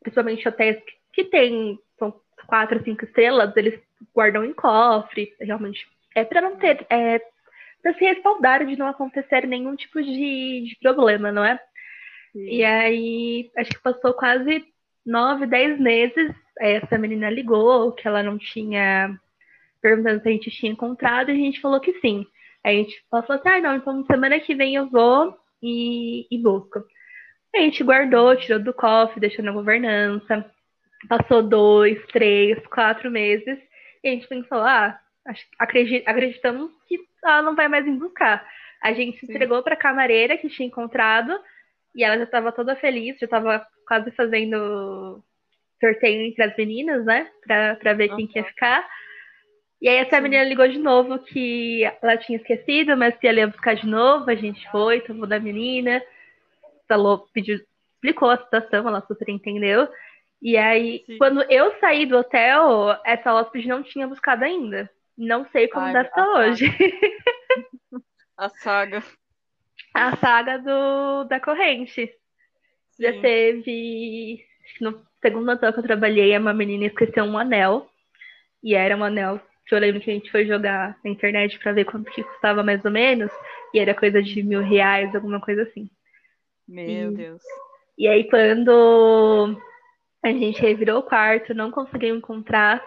principalmente 0.00 0.48
hotéis 0.48 0.78
que 1.12 1.24
tem 1.24 1.78
são 1.98 2.14
quatro, 2.46 2.82
cinco 2.84 3.04
estrelas, 3.04 3.56
eles 3.56 3.78
guardam 4.14 4.44
em 4.44 4.52
cofre, 4.52 5.34
realmente 5.40 5.86
é 6.14 6.24
para 6.24 6.40
não 6.40 6.56
ter, 6.56 6.86
é 6.90 7.20
para 7.82 7.94
se 7.94 8.04
respaldar 8.04 8.64
de 8.64 8.76
não 8.76 8.86
acontecer 8.86 9.46
nenhum 9.46 9.76
tipo 9.76 10.02
de, 10.02 10.68
de 10.68 10.78
problema, 10.80 11.30
não 11.30 11.44
é? 11.44 11.60
Sim. 12.32 12.46
E 12.48 12.64
aí, 12.64 13.50
acho 13.56 13.70
que 13.70 13.82
passou 13.82 14.14
quase 14.14 14.64
nove, 15.04 15.46
dez 15.46 15.78
meses, 15.78 16.34
essa 16.58 16.96
menina 16.96 17.28
ligou 17.28 17.92
que 17.92 18.08
ela 18.08 18.22
não 18.22 18.38
tinha 18.38 19.18
perguntando 19.84 20.22
se 20.22 20.28
a 20.28 20.32
gente 20.32 20.50
tinha 20.50 20.72
encontrado, 20.72 21.30
e 21.30 21.32
a 21.32 21.36
gente 21.36 21.60
falou 21.60 21.78
que 21.78 21.92
sim. 22.00 22.26
Aí 22.64 22.80
a 22.80 22.82
gente 22.82 23.04
falou 23.10 23.26
assim, 23.28 23.48
ah, 23.50 23.60
não, 23.60 23.76
então 23.76 24.06
semana 24.06 24.40
que 24.40 24.54
vem 24.54 24.74
eu 24.74 24.88
vou 24.88 25.36
e, 25.62 26.26
e 26.30 26.38
busco. 26.42 26.78
Aí 27.54 27.60
a 27.60 27.64
gente 27.64 27.84
guardou, 27.84 28.34
tirou 28.34 28.58
do 28.58 28.72
cofre, 28.72 29.20
deixou 29.20 29.44
na 29.44 29.52
governança. 29.52 30.50
Passou 31.06 31.42
dois, 31.42 32.02
três, 32.06 32.58
quatro 32.68 33.10
meses. 33.10 33.58
E 34.02 34.08
a 34.08 34.12
gente 34.12 34.26
pensou, 34.26 34.58
ah, 34.58 34.98
acreditamos 35.58 36.70
que 36.88 36.98
ela 37.22 37.42
não 37.42 37.54
vai 37.54 37.68
mais 37.68 37.86
em 37.86 37.98
buscar. 37.98 38.42
A 38.82 38.94
gente 38.94 39.18
se 39.18 39.26
entregou 39.26 39.62
para 39.62 39.74
a 39.74 39.78
camareira 39.78 40.38
que 40.38 40.48
tinha 40.48 40.66
encontrado 40.66 41.38
e 41.94 42.02
ela 42.02 42.16
já 42.16 42.24
estava 42.24 42.50
toda 42.52 42.74
feliz, 42.76 43.18
já 43.18 43.26
estava 43.26 43.66
quase 43.86 44.10
fazendo 44.12 45.22
sorteio 45.78 46.22
entre 46.22 46.42
as 46.42 46.56
meninas, 46.56 47.04
né? 47.04 47.30
Para 47.46 47.92
ver 47.92 48.10
uhum. 48.10 48.16
quem 48.16 48.26
quer 48.26 48.46
ficar. 48.46 48.88
E 49.84 49.88
aí 49.88 49.96
essa 49.96 50.18
menina 50.18 50.42
ligou 50.44 50.66
de 50.66 50.78
novo 50.78 51.18
que 51.18 51.82
ela 52.00 52.16
tinha 52.16 52.38
esquecido, 52.38 52.96
mas 52.96 53.14
que 53.18 53.28
ela 53.28 53.40
ia 53.40 53.46
buscar 53.46 53.76
de 53.76 53.86
novo. 53.86 54.30
A 54.30 54.34
gente 54.34 54.66
foi, 54.70 55.02
tomou 55.02 55.26
da 55.26 55.38
menina, 55.38 56.02
falou, 56.88 57.28
pediu, 57.34 57.56
explicou 57.92 58.30
a 58.30 58.38
situação, 58.38 58.88
ela 58.88 59.04
super 59.06 59.28
entendeu. 59.28 59.86
E 60.40 60.56
aí, 60.56 61.04
Sim. 61.04 61.18
quando 61.18 61.42
eu 61.50 61.78
saí 61.80 62.06
do 62.06 62.16
hotel, 62.16 62.98
essa 63.04 63.34
hóspede 63.34 63.68
não 63.68 63.82
tinha 63.82 64.08
buscado 64.08 64.42
ainda. 64.42 64.88
Não 65.18 65.46
sei 65.52 65.68
como 65.68 65.92
deve 65.92 66.08
estar 66.08 66.28
hoje. 66.30 66.64
A 68.38 68.48
saga. 68.48 69.02
A 69.92 70.16
saga 70.16 70.60
do, 70.60 71.24
da 71.24 71.38
corrente. 71.38 72.06
Sim. 72.92 73.02
Já 73.02 73.20
teve. 73.20 74.42
No 74.80 75.04
segundo 75.20 75.52
hotel 75.52 75.74
que 75.74 75.80
eu 75.80 75.84
trabalhei, 75.84 76.34
uma 76.38 76.54
menina 76.54 76.86
esqueceu 76.86 77.24
um 77.24 77.36
anel. 77.36 77.86
E 78.62 78.74
era 78.74 78.96
um 78.96 79.04
anel 79.04 79.38
que 79.66 79.74
eu 79.74 79.78
lembro 79.78 80.00
que 80.00 80.10
a 80.10 80.14
gente 80.14 80.30
foi 80.30 80.46
jogar 80.46 80.98
na 81.04 81.10
internet 81.10 81.58
para 81.58 81.72
ver 81.72 81.84
quanto 81.84 82.10
que 82.10 82.22
custava 82.22 82.62
mais 82.62 82.84
ou 82.84 82.90
menos, 82.90 83.30
e 83.72 83.78
era 83.78 83.94
coisa 83.94 84.22
de 84.22 84.42
mil 84.42 84.60
reais, 84.60 85.14
alguma 85.14 85.40
coisa 85.40 85.62
assim. 85.62 85.88
Meu 86.68 87.12
e, 87.12 87.14
Deus. 87.14 87.42
E 87.96 88.08
aí 88.08 88.28
quando 88.28 89.56
a 90.22 90.28
gente 90.28 90.60
revirou 90.60 91.00
o 91.00 91.02
quarto, 91.02 91.54
não 91.54 91.70
conseguiu 91.70 92.16
encontrar, 92.16 92.82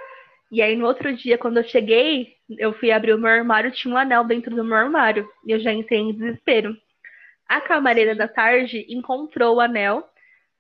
e 0.52 0.62
aí 0.62 0.76
no 0.76 0.86
outro 0.86 1.14
dia, 1.16 1.38
quando 1.38 1.58
eu 1.58 1.64
cheguei, 1.64 2.36
eu 2.58 2.74
fui 2.74 2.92
abrir 2.92 3.14
o 3.14 3.18
meu 3.18 3.30
armário, 3.30 3.72
tinha 3.72 3.94
um 3.94 3.98
anel 3.98 4.24
dentro 4.24 4.56
do 4.56 4.64
meu 4.64 4.78
armário, 4.78 5.30
e 5.46 5.52
eu 5.52 5.60
já 5.60 5.74
entrei 5.74 6.00
em 6.00 6.14
desespero. 6.14 6.76
A 7.48 7.62
camareira 7.62 8.16
da 8.16 8.28
tarde 8.28 8.86
encontrou 8.90 9.56
o 9.56 9.62
anel, 9.62 10.08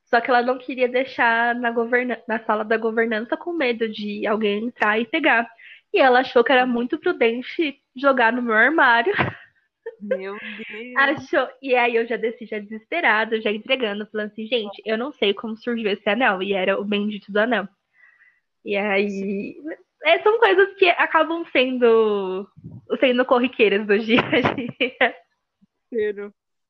só 0.06 0.22
que 0.22 0.30
ela 0.30 0.42
não 0.42 0.58
queria 0.58 0.88
deixar 0.88 1.54
na, 1.56 1.74
na 2.28 2.40
sala 2.46 2.64
da 2.64 2.78
governança 2.78 3.36
com 3.36 3.54
medo 3.54 3.90
de 3.90 4.26
alguém 4.26 4.66
entrar 4.66 5.00
e 5.00 5.06
pegar. 5.06 5.50
E 5.94 6.00
ela 6.00 6.20
achou 6.20 6.44
que 6.44 6.52
era 6.52 6.66
muito 6.66 6.98
prudente 6.98 7.82
jogar 7.96 8.32
no 8.34 8.42
meu 8.42 8.54
armário. 8.54 9.14
Meu 10.02 10.38
Deus. 10.70 10.96
Achou. 10.98 11.48
E 11.62 11.76
aí 11.76 11.96
eu 11.96 12.06
já 12.08 12.18
desci, 12.18 12.46
já 12.46 12.60
desesperada, 12.60 13.42
já 13.42 13.52
entregando, 13.52 14.08
falando 14.08 14.28
assim, 14.28 14.46
gente, 14.46 14.82
eu 14.86 14.98
não 14.98 15.12
sei 15.12 15.34
como 15.34 15.58
surgiu 15.58 15.90
esse 15.90 16.08
anel. 16.10 16.42
E 16.44 16.54
era 16.54 16.80
o 16.80 16.86
bendito 16.86 17.32
do 17.32 17.40
anel. 17.40 17.68
E 18.64 18.76
aí. 18.76 19.56
É, 20.04 20.20
são 20.20 20.38
coisas 20.40 20.74
que 20.76 20.88
acabam 20.90 21.44
sendo 21.52 22.48
sendo 23.00 23.26
corriqueiras 23.26 23.86
do 23.88 23.98
dia 23.98 24.22
a 24.22 24.42
dia. 24.42 25.16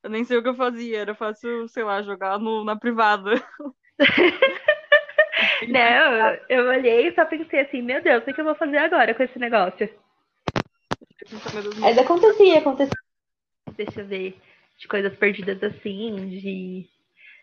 Eu 0.03 0.09
nem 0.09 0.23
sei 0.23 0.37
o 0.37 0.43
que 0.43 0.49
eu 0.49 0.55
fazia, 0.55 0.99
era 0.99 1.15
fácil, 1.15 1.67
sei 1.67 1.83
lá, 1.83 2.01
jogar 2.01 2.39
no, 2.39 2.63
na 2.63 2.75
privada. 2.75 3.31
Não, 5.67 6.37
eu 6.49 6.67
olhei 6.67 7.07
e 7.07 7.15
só 7.15 7.25
pensei 7.25 7.61
assim, 7.61 7.81
meu 7.81 8.01
Deus, 8.01 8.23
o 8.25 8.33
que 8.33 8.39
eu 8.39 8.45
vou 8.45 8.55
fazer 8.55 8.77
agora 8.77 9.13
com 9.13 9.23
esse 9.23 9.39
negócio? 9.39 9.89
Mas 11.79 11.97
acontecia, 11.97 12.59
acontecia. 12.59 12.97
Deixa 13.75 14.01
eu 14.01 14.05
ver, 14.05 14.37
de 14.77 14.87
coisas 14.87 15.15
perdidas 15.17 15.61
assim, 15.63 16.15
de. 16.29 16.85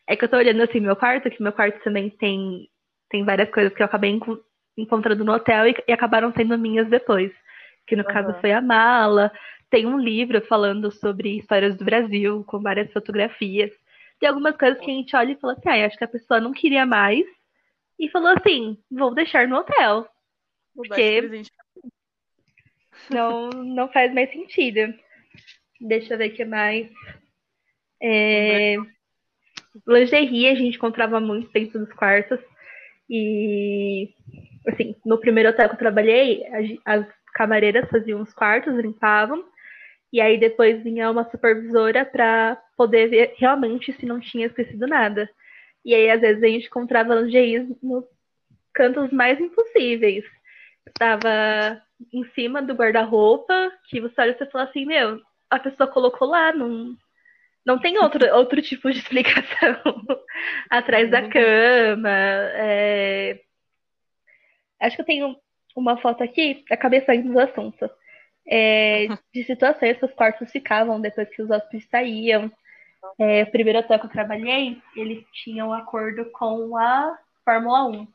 É 0.06 0.16
que 0.16 0.25
eu 0.25 0.28
tô 0.28 0.37
olhando 0.37 0.62
assim 0.62 0.80
meu 0.80 0.96
quarto, 0.96 1.30
que 1.30 1.42
meu 1.42 1.52
quarto 1.52 1.82
também 1.82 2.11
tem, 2.11 2.68
tem 3.11 3.25
várias 3.25 3.50
coisas 3.50 3.73
que 3.73 3.82
eu 3.82 3.87
acabei 3.87 4.18
encontrando 4.76 5.25
no 5.25 5.32
hotel 5.32 5.68
e, 5.68 5.75
e 5.88 5.92
acabaram 5.92 6.32
sendo 6.32 6.58
minhas 6.58 6.88
depois. 6.88 7.32
Que 7.87 7.96
no 7.96 8.02
uhum. 8.02 8.08
caso 8.08 8.40
foi 8.40 8.52
a 8.52 8.61
mala. 8.61 9.32
Tem 9.70 9.87
um 9.87 9.99
livro 9.99 10.40
falando 10.46 10.90
sobre 10.90 11.38
histórias 11.38 11.76
do 11.76 11.84
Brasil, 11.84 12.44
com 12.46 12.61
várias 12.61 12.92
fotografias. 12.92 13.70
Tem 14.20 14.28
algumas 14.28 14.56
coisas 14.56 14.78
que 14.78 14.90
a 14.90 14.94
gente 14.94 15.16
olha 15.16 15.32
e 15.32 15.37
fala 15.37 15.54
assim, 15.54 15.68
ah, 15.68 15.87
acho 15.87 15.99
que 15.99 16.04
a 16.04 16.08
pessoa 16.08 16.40
não 16.40 16.52
queria 16.52 16.87
mais, 16.87 17.26
e 17.98 18.08
falou 18.10 18.34
assim: 18.36 18.78
vou 18.90 19.14
deixar 19.14 19.46
no 19.48 19.56
hotel. 19.56 20.08
Vou 20.74 20.86
porque 20.86 21.20
não, 23.10 23.50
não 23.50 23.88
faz 23.92 24.12
mais 24.12 24.30
sentido. 24.30 24.94
Deixa 25.80 26.14
eu 26.14 26.18
ver 26.18 26.30
o 26.30 26.34
que 26.34 26.44
mais. 26.44 26.88
É... 28.02 28.76
Lingerie 29.86 30.48
a 30.48 30.54
gente 30.54 30.76
encontrava 30.76 31.20
muito 31.20 31.50
dentro 31.52 31.80
dos 31.80 31.92
quartos. 31.92 32.38
E, 33.08 34.14
assim, 34.66 34.94
no 35.04 35.18
primeiro 35.18 35.50
hotel 35.50 35.68
que 35.68 35.74
eu 35.74 35.78
trabalhei, 35.78 36.42
as 36.84 37.06
camareiras 37.34 37.88
faziam 37.90 38.22
os 38.22 38.32
quartos, 38.32 38.74
limpavam. 38.74 39.44
E 40.12 40.20
aí 40.20 40.38
depois 40.38 40.82
vinha 40.82 41.10
uma 41.10 41.28
supervisora 41.28 42.04
para 42.04 42.56
poder 42.76 43.08
ver 43.08 43.34
realmente 43.36 43.92
se 43.92 44.06
não 44.06 44.20
tinha 44.20 44.46
esquecido 44.46 44.86
nada. 44.86 45.28
E 45.85 45.95
aí, 45.95 46.11
às 46.11 46.21
vezes, 46.21 46.43
a 46.43 46.47
gente 46.47 46.67
encontrava 46.67 47.14
lingeries 47.14 47.69
nos 47.83 48.05
cantos 48.73 49.11
mais 49.12 49.38
impossíveis. 49.41 50.25
Estava 50.87 51.83
em 52.12 52.25
cima 52.35 52.62
do 52.62 52.75
guarda-roupa, 52.75 53.73
que 53.88 54.00
você 54.00 54.21
olha 54.21 54.31
e 54.31 54.38
você 54.38 54.47
fala 54.47 54.64
assim, 54.64 54.85
meu, 54.85 55.21
a 55.50 55.59
pessoa 55.59 55.87
colocou 55.87 56.29
lá, 56.29 56.53
não, 56.53 56.97
não 57.64 57.79
tem 57.79 57.99
outro, 57.99 58.25
outro 58.35 58.61
tipo 58.61 58.91
de 58.91 58.99
explicação. 58.99 59.81
Atrás 60.71 61.11
da 61.11 61.29
cama. 61.29 62.11
É... 62.11 63.41
Acho 64.81 64.97
que 64.97 65.03
eu 65.03 65.07
tenho 65.07 65.37
uma 65.76 65.97
foto 65.97 66.23
aqui, 66.23 66.64
acabei 66.71 67.00
saindo 67.03 67.33
do 67.33 67.41
assunto. 67.41 67.88
É, 68.47 69.07
de 69.33 69.45
situações 69.45 69.99
que 69.99 70.05
os 70.05 70.12
quartos 70.12 70.50
ficavam 70.50 71.00
depois 71.00 71.29
que 71.31 71.43
os 71.43 71.50
hóspedes 71.50 71.88
saíam. 71.88 72.50
É, 73.18 73.42
o 73.42 73.50
primeiro 73.50 73.78
hotel 73.78 73.99
que 73.99 74.06
eu 74.06 74.11
trabalhei, 74.11 74.80
eles 74.96 75.25
tinham 75.32 75.68
um 75.68 75.73
acordo 75.73 76.25
com 76.32 76.76
a 76.76 77.18
Fórmula 77.44 77.84
1. 77.87 78.08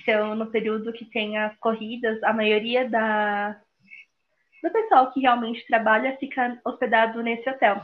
Então, 0.00 0.34
no 0.34 0.46
período 0.46 0.92
que 0.92 1.04
tem 1.04 1.38
as 1.38 1.56
corridas, 1.58 2.22
a 2.22 2.32
maioria 2.32 2.88
da, 2.88 3.56
do 4.62 4.70
pessoal 4.70 5.10
que 5.12 5.20
realmente 5.20 5.66
trabalha 5.66 6.16
fica 6.18 6.58
hospedado 6.64 7.22
nesse 7.22 7.48
hotel. 7.48 7.82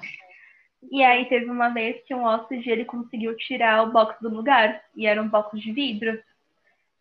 E 0.91 1.03
aí 1.03 1.27
teve 1.27 1.47
uma 1.47 1.69
vez 1.69 2.03
que 2.05 2.15
um 2.15 2.25
hóspede 2.25 2.71
ele 2.71 2.85
conseguiu 2.85 3.37
tirar 3.37 3.83
o 3.83 3.93
box 3.93 4.21
do 4.21 4.29
lugar, 4.29 4.83
e 4.97 5.07
era 5.07 5.21
um 5.21 5.29
box 5.29 5.59
de 5.59 5.73
vidro. 5.73 6.19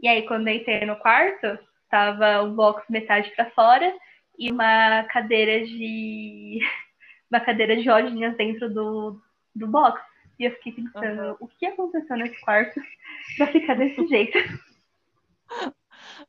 E 0.02 0.08
aí 0.08 0.24
quando 0.24 0.48
eu 0.48 0.56
entrei 0.56 0.86
no 0.86 0.98
quarto, 0.98 1.58
tava 1.90 2.42
o 2.42 2.52
box 2.52 2.84
metade 2.90 3.32
para 3.36 3.50
fora 3.52 3.94
e 4.38 4.52
uma 4.52 5.04
cadeira 5.04 5.66
de 5.66 6.60
uma 7.32 7.40
cadeira 7.40 7.76
de 7.76 7.90
rodinhas 7.90 8.36
dentro 8.36 8.74
do, 8.74 9.22
do 9.60 9.68
box. 9.68 10.02
E 10.40 10.46
eu 10.46 10.52
fiquei 10.54 10.74
pensando, 10.74 11.22
uhum. 11.22 11.38
o 11.42 11.48
que 11.48 11.66
aconteceu 11.66 12.18
nesse 12.18 12.40
quarto 12.42 12.80
pra 13.38 13.48
ficar 13.48 13.76
desse 13.76 14.08
jeito? 14.08 14.38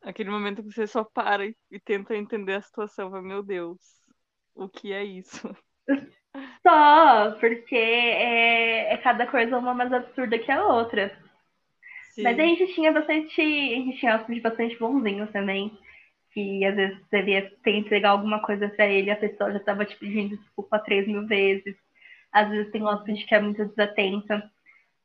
Aquele 0.02 0.30
momento 0.30 0.62
que 0.62 0.72
você 0.72 0.86
só 0.86 1.04
para 1.04 1.46
e, 1.46 1.56
e 1.70 1.78
tenta 1.78 2.16
entender 2.16 2.54
a 2.54 2.60
situação, 2.60 3.10
meu 3.22 3.42
Deus, 3.42 3.78
o 4.54 4.68
que 4.68 4.92
é 4.92 5.04
isso? 5.04 5.54
Só, 6.62 7.32
porque 7.40 7.74
é, 7.74 8.92
é 8.92 8.96
cada 8.98 9.26
coisa 9.26 9.58
uma 9.58 9.74
mais 9.74 9.92
absurda 9.92 10.38
que 10.38 10.50
a 10.52 10.64
outra. 10.64 11.16
Sim. 12.12 12.22
Mas 12.22 12.38
a 12.38 12.42
gente 12.42 12.74
tinha 12.74 12.92
bastante. 12.92 13.40
A 13.40 13.76
gente 13.76 13.98
tinha 13.98 14.16
hóspedes 14.16 14.42
bastante 14.42 14.78
bonzinhos 14.78 15.30
também. 15.30 15.76
Que 16.32 16.64
às 16.64 16.76
vezes 16.76 16.98
você 17.00 17.22
via 17.22 17.52
ter 17.64 17.72
entregar 17.76 18.10
alguma 18.10 18.40
coisa 18.40 18.68
pra 18.68 18.86
ele, 18.86 19.10
a 19.10 19.16
pessoa 19.16 19.52
já 19.52 19.58
tava 19.58 19.84
te 19.84 19.96
pedindo 19.96 20.36
desculpa 20.36 20.78
três 20.78 21.06
mil 21.06 21.26
vezes. 21.26 21.74
Às 22.32 22.48
vezes 22.48 22.70
tem 22.72 22.82
hóspede 22.82 23.24
que 23.24 23.34
é 23.34 23.40
muito 23.40 23.64
desatenta. 23.66 24.50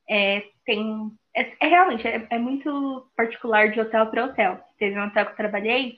É, 0.09 0.43
tem. 0.65 1.11
É, 1.35 1.53
é 1.59 1.67
realmente, 1.67 2.07
é, 2.07 2.27
é, 2.29 2.37
muito 2.37 3.09
particular 3.15 3.71
de 3.71 3.81
hotel 3.81 4.07
para 4.07 4.25
hotel. 4.25 4.59
Teve 4.77 4.99
um 4.99 5.05
hotel 5.05 5.25
que 5.25 5.31
eu 5.31 5.37
trabalhei 5.37 5.97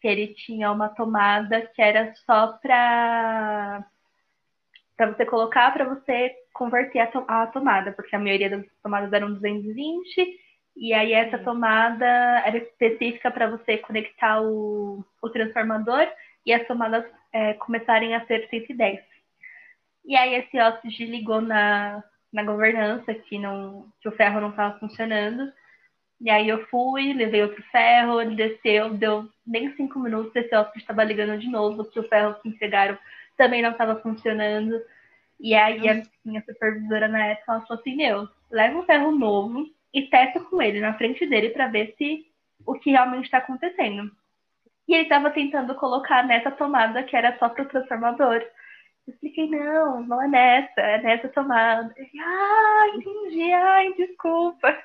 que 0.00 0.08
ele 0.08 0.28
tinha 0.34 0.70
uma 0.70 0.88
tomada 0.88 1.62
que 1.74 1.82
era 1.82 2.14
só 2.26 2.48
para 2.62 3.84
para 4.96 5.12
você 5.12 5.26
colocar 5.26 5.72
para 5.72 5.84
você 5.84 6.34
converter 6.54 7.00
a, 7.00 7.06
to 7.08 7.24
a, 7.28 7.46
tomada, 7.48 7.92
porque 7.92 8.16
a 8.16 8.18
maioria 8.18 8.48
das 8.48 8.64
tomadas 8.82 9.12
eram 9.12 9.34
220 9.34 10.40
e 10.76 10.92
aí 10.94 11.12
essa 11.12 11.38
tomada 11.38 12.06
era 12.46 12.56
específica 12.56 13.30
para 13.30 13.50
você 13.50 13.78
conectar 13.78 14.40
o, 14.42 15.04
o 15.22 15.30
transformador 15.30 16.06
e 16.46 16.52
as 16.52 16.66
tomadas 16.66 17.04
é, 17.32 17.54
começarem 17.54 18.14
a 18.14 18.24
ser 18.26 18.48
110. 18.48 19.00
E 20.06 20.16
aí 20.16 20.34
esse 20.36 20.58
hóspede 20.58 21.04
ligou 21.04 21.40
na, 21.40 22.02
na 22.32 22.44
governança 22.44 23.12
que, 23.12 23.38
não, 23.38 23.88
que 24.00 24.08
o 24.08 24.12
ferro 24.12 24.40
não 24.40 24.50
estava 24.50 24.78
funcionando. 24.78 25.52
E 26.20 26.30
aí 26.30 26.48
eu 26.48 26.64
fui, 26.68 27.12
levei 27.12 27.42
outro 27.42 27.62
ferro, 27.70 28.20
ele 28.20 28.36
desceu, 28.36 28.94
deu 28.94 29.28
nem 29.46 29.74
cinco 29.74 29.98
minutos, 29.98 30.34
esse 30.34 30.54
hóspede 30.54 30.78
estava 30.78 31.04
ligando 31.04 31.38
de 31.38 31.48
novo, 31.48 31.84
que 31.84 32.00
o 32.00 32.08
ferro 32.08 32.36
que 32.40 32.48
entregaram 32.48 32.96
também 33.36 33.60
não 33.60 33.72
estava 33.72 34.00
funcionando. 34.00 34.80
E 35.38 35.54
aí 35.54 35.88
a 35.88 36.02
minha 36.24 36.42
supervisora 36.42 37.08
na 37.08 37.26
época 37.26 37.52
ela 37.52 37.66
falou 37.66 37.80
assim, 37.80 37.96
meu, 37.96 38.28
leva 38.50 38.78
um 38.78 38.84
ferro 38.84 39.12
novo 39.12 39.66
e 39.92 40.02
testa 40.02 40.40
com 40.40 40.62
ele 40.62 40.80
na 40.80 40.94
frente 40.94 41.26
dele 41.26 41.50
para 41.50 41.68
ver 41.68 41.94
se 41.98 42.26
o 42.64 42.74
que 42.74 42.90
realmente 42.90 43.24
está 43.24 43.38
acontecendo. 43.38 44.10
E 44.88 44.94
ele 44.94 45.02
estava 45.02 45.30
tentando 45.30 45.74
colocar 45.74 46.22
nessa 46.24 46.50
tomada 46.50 47.02
que 47.02 47.16
era 47.16 47.36
só 47.38 47.48
para 47.48 47.64
o 47.64 47.68
transformador. 47.68 48.42
Eu 49.06 49.14
expliquei, 49.14 49.48
não, 49.48 50.02
não 50.02 50.22
é 50.22 50.28
nessa, 50.28 50.80
é 50.80 51.02
nessa 51.02 51.28
tomada. 51.28 51.94
Ele, 51.96 52.20
ah, 52.20 52.86
entendi, 52.94 53.52
ai, 53.52 53.92
desculpa. 53.94 54.76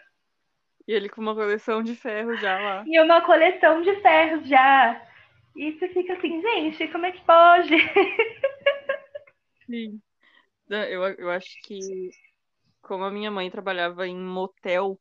E 0.88 0.94
ele 0.94 1.10
com 1.10 1.22
uma 1.22 1.36
coleção 1.36 1.82
de 1.82 1.96
ferros 1.96 2.40
já 2.40 2.60
lá. 2.60 2.84
E 2.86 3.00
uma 3.00 3.22
coleção 3.22 3.82
de 3.82 3.96
ferros 4.02 4.48
já. 4.48 5.02
E 5.56 5.72
você 5.74 5.90
fica 5.90 6.14
assim, 6.14 6.42
gente, 6.42 6.88
como 6.90 7.06
é 7.06 7.12
que 7.12 7.22
pode? 7.26 7.76
Sim. 9.66 10.02
Eu, 10.70 11.04
eu 11.04 11.30
acho 11.30 11.62
que, 11.64 11.80
como 12.82 13.04
a 13.04 13.12
minha 13.12 13.30
mãe 13.30 13.50
trabalhava 13.52 14.08
em 14.08 14.18
motel, 14.18 15.00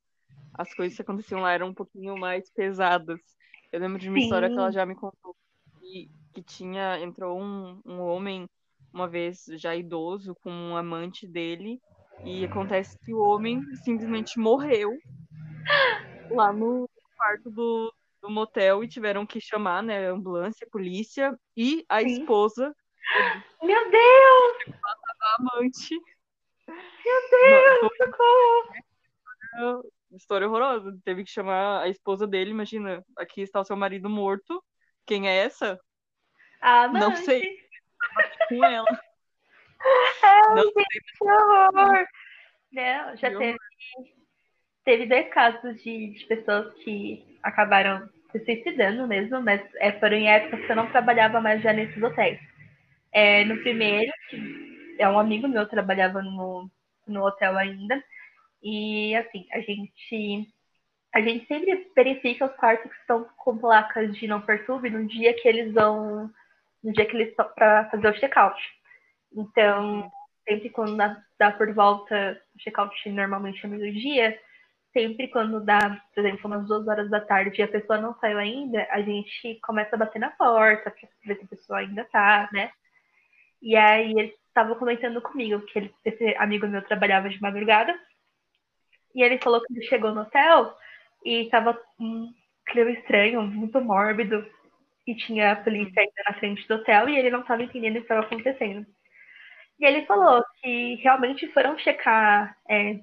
as 0.55 0.75
coisas 0.75 0.97
que 0.97 1.03
aconteciam 1.03 1.41
lá 1.41 1.53
eram 1.53 1.69
um 1.69 1.75
pouquinho 1.75 2.17
mais 2.17 2.51
pesadas. 2.51 3.21
Eu 3.71 3.81
lembro 3.81 3.99
de 3.99 4.09
uma 4.09 4.19
Sim. 4.19 4.25
história 4.25 4.49
que 4.49 4.59
ela 4.59 4.73
já 4.73 4.85
me 4.85 4.95
contou. 4.95 5.37
Que, 5.79 6.11
que 6.35 6.43
tinha, 6.43 6.99
entrou 7.01 7.41
um, 7.41 7.81
um 7.85 8.01
homem, 8.01 8.49
uma 8.93 9.09
vez 9.09 9.45
já 9.51 9.75
idoso, 9.75 10.35
com 10.43 10.51
um 10.51 10.77
amante 10.77 11.27
dele. 11.27 11.81
E 12.25 12.45
acontece 12.45 12.99
que 13.03 13.15
o 13.15 13.21
homem 13.21 13.63
simplesmente 13.83 14.39
morreu 14.39 14.99
lá 16.31 16.53
no 16.53 16.89
quarto 17.17 17.51
do, 17.51 17.93
do 18.23 18.31
motel 18.31 18.85
e 18.85 18.89
tiveram 18.89 19.27
que 19.27 19.41
chamar, 19.41 19.83
né, 19.83 20.09
ambulância, 20.09 20.67
polícia 20.71 21.35
e 21.57 21.85
a 21.89 22.03
Sim. 22.03 22.09
esposa. 22.09 22.75
Meu 23.63 23.91
Deus! 23.91 24.81
A 24.85 25.37
amante. 25.39 25.95
Meu 26.67 27.21
Deus, 27.31 27.97
socorro! 27.97 28.81
História 30.13 30.49
horrorosa. 30.49 30.97
Teve 31.05 31.25
que 31.25 31.31
chamar 31.31 31.83
a 31.83 31.89
esposa 31.89 32.27
dele, 32.27 32.51
imagina, 32.51 33.05
aqui 33.17 33.43
está 33.43 33.61
o 33.61 33.65
seu 33.65 33.77
marido 33.77 34.09
morto. 34.09 34.63
Quem 35.07 35.29
é 35.29 35.37
essa? 35.37 35.79
A 36.61 36.85
amante. 36.85 37.01
Não 37.01 37.17
sei. 37.17 37.70
Com 38.49 38.65
ela. 38.65 39.01
Ai, 40.23 40.55
não 40.55 40.73
sei. 40.73 40.85
que 41.19 41.25
horror! 41.25 42.07
Não, 42.73 43.17
já 43.17 43.37
teve 43.37 43.59
teve 44.85 45.07
dois 45.07 45.29
casos 45.29 45.83
de, 45.83 46.11
de 46.15 46.27
pessoas 46.27 46.73
que 46.83 47.39
acabaram 47.43 48.09
se 48.33 48.45
suicidando 48.45 49.07
mesmo, 49.07 49.41
mas 49.41 49.61
é, 49.77 49.93
foram 49.93 50.17
em 50.17 50.29
épocas 50.29 50.65
que 50.65 50.73
eu 50.73 50.77
não 50.77 50.91
trabalhava 50.91 51.41
mais 51.41 51.63
já 51.63 51.73
nesses 51.73 52.03
hotéis. 52.03 52.41
É, 53.13 53.45
no 53.45 53.57
primeiro, 53.59 54.13
é 54.99 55.09
um 55.09 55.19
amigo 55.19 55.49
meu 55.49 55.67
trabalhava 55.67 56.23
no, 56.23 56.71
no 57.07 57.25
hotel 57.25 57.57
ainda, 57.57 58.03
e 58.63 59.15
assim, 59.17 59.47
a 59.53 59.61
gente 59.61 60.49
a 61.13 61.21
gente 61.21 61.45
sempre 61.47 61.91
verifica 61.95 62.47
os 62.47 62.55
quartos 62.55 62.89
que 62.89 63.01
estão 63.01 63.27
com 63.37 63.59
placas 63.59 64.15
de 64.17 64.29
não 64.29 64.41
perturbe 64.41 64.91
no 64.91 65.07
dia 65.07 65.35
que 65.35 65.49
eles 65.49 65.73
vão 65.73 66.31
no 66.83 66.93
dia 66.93 67.07
que 67.07 67.17
eles 67.17 67.29
estão 67.29 67.49
para 67.55 67.89
fazer 67.91 68.09
o 68.09 68.19
check-out. 68.19 68.61
Então, 69.33 70.11
sempre 70.49 70.71
quando 70.71 70.97
dá, 70.97 71.53
por 71.53 71.73
volta, 71.73 72.41
o 72.55 72.59
check-out 72.59 73.09
normalmente 73.11 73.65
é 73.65 73.69
meio-dia, 73.69 74.41
sempre 74.93 75.29
quando 75.29 75.61
dá, 75.61 76.01
por 76.15 76.25
exemplo, 76.25 76.47
umas 76.47 76.67
duas 76.67 76.87
horas 76.89 77.09
da 77.11 77.21
tarde 77.21 77.61
e 77.61 77.65
a 77.65 77.69
pessoa 77.69 78.01
não 78.01 78.15
saiu 78.19 78.39
ainda, 78.39 78.87
a 78.91 79.01
gente 79.01 79.59
começa 79.63 79.95
a 79.95 79.99
bater 79.99 80.19
na 80.19 80.31
porta 80.31 80.91
para 80.91 81.09
ver 81.25 81.37
se 81.37 81.45
a 81.45 81.49
pessoa 81.49 81.79
ainda 81.79 82.05
tá, 82.05 82.49
né? 82.53 82.71
E 83.63 83.77
aí 83.77 84.11
ele 84.11 84.35
estava 84.49 84.75
comentando 84.75 85.21
comigo 85.21 85.61
que 85.67 85.79
ele, 85.79 85.95
esse 86.05 86.35
amigo 86.37 86.67
meu 86.67 86.83
trabalhava 86.83 87.29
de 87.29 87.41
madrugada 87.41 87.95
e 89.15 89.23
ele 89.23 89.39
falou 89.39 89.61
que 89.61 89.73
ele 89.73 89.83
chegou 89.83 90.13
no 90.13 90.23
hotel 90.23 90.75
e 91.25 91.45
estava 91.45 91.79
um 91.99 92.33
clima 92.67 92.91
estranho, 92.91 93.43
muito 93.43 93.81
mórbido 93.81 94.45
e 95.11 95.17
tinha 95.17 95.53
a 95.53 95.57
polícia 95.57 96.01
ainda 96.01 96.23
na 96.29 96.35
frente 96.39 96.67
do 96.69 96.75
hotel 96.75 97.09
e 97.09 97.19
ele 97.19 97.31
não 97.31 97.41
estava 97.41 97.63
entendendo 97.63 97.97
o 97.97 97.99
que 97.99 98.03
estava 98.03 98.21
acontecendo. 98.21 98.87
E 99.79 99.85
ele 99.85 100.07
falou 100.07 100.45
que 100.61 100.97
realmente 100.97 101.51
foram 101.53 101.79
checar 101.79 102.57
é, 102.69 103.01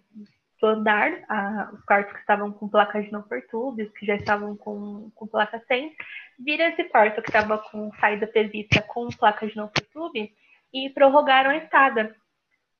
do 0.62 0.68
andar, 0.68 1.12
a, 1.28 1.72
os 1.74 1.84
quartos 1.84 2.14
que 2.14 2.20
estavam 2.20 2.52
com 2.52 2.70
placas 2.70 3.06
de 3.06 3.12
não 3.12 3.24
perturbe, 3.24 3.92
que 3.98 4.06
já 4.06 4.16
estavam 4.16 4.56
com, 4.56 5.12
com 5.16 5.28
placa 5.28 5.62
100, 5.68 5.96
viram 6.40 6.66
esse 6.66 6.84
quarto 6.86 7.22
que 7.22 7.30
estava 7.30 7.58
com 7.58 7.92
saída 8.00 8.28
prevista 8.28 8.82
com 8.82 9.08
placa 9.10 9.48
de 9.48 9.56
não 9.56 9.68
perturbe 9.68 10.32
e 10.74 10.90
prorrogaram 10.92 11.52
a 11.52 11.58
estada. 11.58 12.16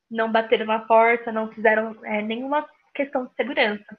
Não 0.10 0.32
bateram 0.32 0.66
na 0.66 0.80
porta, 0.80 1.32
não 1.32 1.52
fizeram 1.52 1.98
é, 2.06 2.22
nenhuma 2.22 2.68
questão 2.94 3.26
de 3.26 3.36
segurança. 3.36 3.98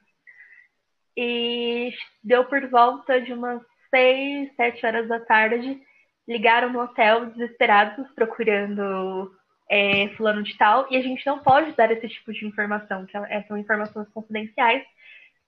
E 1.15 1.93
deu 2.23 2.45
por 2.45 2.67
volta 2.69 3.21
de 3.21 3.33
umas 3.33 3.61
6, 3.89 4.55
7 4.55 4.85
horas 4.85 5.07
da 5.07 5.19
tarde, 5.19 5.81
ligaram 6.27 6.71
no 6.71 6.81
hotel 6.81 7.27
desesperados, 7.27 8.07
procurando 8.13 9.31
é, 9.69 10.09
fulano 10.09 10.43
de 10.43 10.57
tal, 10.57 10.87
e 10.89 10.97
a 10.97 11.01
gente 11.01 11.25
não 11.25 11.39
pode 11.39 11.71
dar 11.73 11.91
esse 11.91 12.07
tipo 12.07 12.31
de 12.33 12.45
informação, 12.45 13.05
que 13.05 13.15
é, 13.17 13.43
são 13.43 13.57
informações 13.57 14.07
confidenciais. 14.09 14.83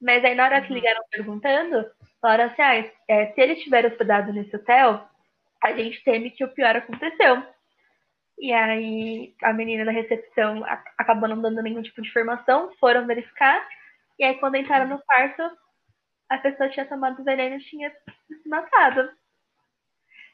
Mas 0.01 0.23
aí 0.23 0.35
na 0.35 0.45
hora 0.45 0.61
que 0.61 0.69
uhum. 0.69 0.75
ligaram 0.75 1.03
perguntando, 1.11 1.85
falaram 2.21 2.45
assim, 2.45 2.61
ah, 2.61 2.91
é, 3.07 3.27
se 3.27 3.41
ele 3.41 3.53
estiver 3.53 3.85
hospedado 3.85 4.33
nesse 4.33 4.55
hotel, 4.55 5.07
a 5.63 5.73
gente 5.73 6.03
teme 6.03 6.31
que 6.31 6.43
o 6.43 6.49
pior 6.49 6.75
aconteceu. 6.75 7.43
E 8.39 8.51
aí 8.51 9.35
a 9.43 9.53
menina 9.53 9.85
da 9.85 9.91
recepção 9.91 10.63
acabou 10.97 11.29
não 11.29 11.41
dando 11.41 11.61
nenhum 11.61 11.81
tipo 11.81 12.01
de 12.01 12.09
informação, 12.09 12.71
foram 12.79 13.05
verificar, 13.05 13.63
e 14.17 14.23
aí 14.23 14.35
quando 14.39 14.55
entraram 14.55 14.87
no 14.87 14.99
quarto, 14.99 15.43
a 16.31 16.37
pessoa 16.37 16.69
tinha 16.69 16.85
tomado 16.85 17.23
veneno 17.23 17.57
e 17.57 17.63
tinha 17.63 17.91
se 18.27 18.49
matado. 18.49 19.09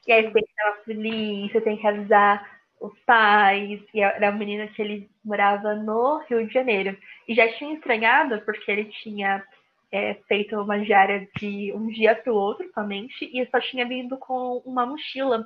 E 0.06 0.12
aí 0.12 0.32
tem 0.32 0.42
que 0.44 0.52
chamar 0.56 0.72
a 0.72 0.84
polícia, 0.84 1.60
tem 1.60 1.76
que 1.76 1.86
avisar 1.86 2.60
os 2.80 2.96
pais. 3.00 3.80
E 3.92 4.00
era 4.00 4.30
um 4.30 4.38
menino 4.38 4.68
que 4.68 4.80
ele 4.80 5.10
morava 5.24 5.74
no 5.74 6.18
Rio 6.28 6.46
de 6.46 6.54
Janeiro. 6.54 6.96
E 7.26 7.34
já 7.34 7.52
tinha 7.54 7.74
estranhado 7.74 8.40
porque 8.42 8.70
ele 8.70 8.84
tinha 8.86 9.44
é, 9.92 10.14
feito 10.28 10.56
uma 10.56 10.78
diária 10.78 11.28
de 11.38 11.72
um 11.74 11.88
dia 11.88 12.14
para 12.14 12.32
o 12.32 12.36
outro 12.36 12.70
somente. 12.72 13.24
E 13.24 13.44
só 13.50 13.60
tinha 13.60 13.86
vindo 13.86 14.16
com 14.18 14.62
uma 14.64 14.86
mochila. 14.86 15.44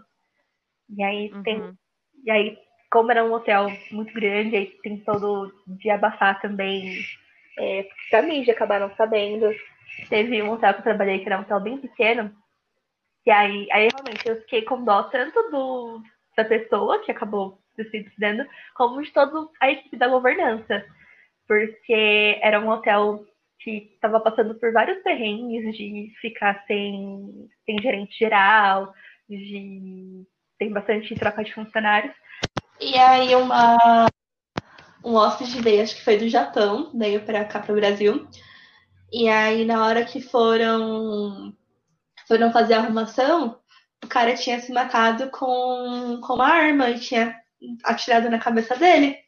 E 0.97 1.03
aí 1.03 1.33
Uhum. 1.33 1.43
tem. 1.43 1.79
E 2.25 2.31
aí, 2.31 2.59
como 2.91 3.11
era 3.11 3.25
um 3.25 3.33
hotel 3.33 3.69
muito 3.91 4.13
grande, 4.13 4.55
aí 4.57 4.67
tem 4.83 4.99
todo 4.99 5.51
de 5.67 5.91
abafar 5.91 6.41
também. 6.43 6.99
É, 7.59 7.89
da 8.11 8.23
mídia 8.23 8.53
acabaram 8.55 8.95
sabendo. 8.97 9.51
Teve 10.09 10.43
um 10.43 10.53
hotel 10.53 10.75
que 10.75 10.81
eu 10.81 10.85
trabalhei 10.85 11.19
que 11.21 11.27
era 11.27 11.39
um 11.39 11.43
hotel 11.43 11.61
bem 11.61 11.79
pequeno. 11.79 12.35
E 13.25 13.31
aí, 13.31 13.69
aí 13.71 13.89
realmente 13.89 14.29
eu 14.29 14.41
fiquei 14.43 14.63
com 14.63 14.85
dó 14.85 15.05
tanto 15.05 15.41
do, 15.51 16.03
da 16.37 16.45
pessoa 16.45 16.99
que 17.01 17.11
acabou 17.11 17.59
se 17.77 17.85
suicidando, 17.91 18.45
como 18.75 19.03
de 19.03 19.13
toda 19.13 19.49
a 19.61 19.71
equipe 19.71 19.97
da 19.97 20.09
governança. 20.09 20.85
Porque 21.47 22.39
era 22.43 22.61
um 22.61 22.69
hotel 22.69 23.25
que 23.61 23.93
estava 23.95 24.21
passando 24.21 24.55
por 24.57 24.73
vários 24.73 25.03
perrengues 25.03 25.77
de 25.77 26.13
ficar 26.21 26.65
sem, 26.67 27.49
sem 27.65 27.81
gerente 27.81 28.19
geral, 28.19 28.93
de 29.29 30.25
tem 30.59 30.73
bastante 30.73 31.15
troca 31.15 31.43
de 31.43 31.55
funcionários. 31.55 32.15
E 32.81 32.97
aí 32.97 33.35
uma 33.35 34.09
um 35.05 35.15
hóspede 35.15 35.61
veio, 35.61 35.83
acho 35.83 35.97
que 35.97 36.05
foi 36.05 36.17
do 36.17 36.29
Japão, 36.29 36.93
veio 36.95 37.21
para 37.23 37.45
cá 37.45 37.61
para 37.61 37.73
o 37.73 37.77
Brasil. 37.77 38.27
E 39.13 39.29
aí 39.29 39.65
na 39.65 39.85
hora 39.87 40.05
que 40.05 40.21
foram 40.21 41.55
foram 42.27 42.53
fazer 42.53 42.75
a 42.75 42.79
arrumação, 42.79 43.61
o 44.03 44.09
cara 44.09 44.35
tinha 44.35 44.61
se 44.61 44.73
matado 44.73 45.31
com, 45.31 46.21
com 46.23 46.35
uma 46.35 46.47
arma 46.49 46.91
e 46.91 46.99
tinha 46.99 47.39
atirado 47.85 48.31
na 48.31 48.39
cabeça 48.39 48.77
dele. 48.77 49.19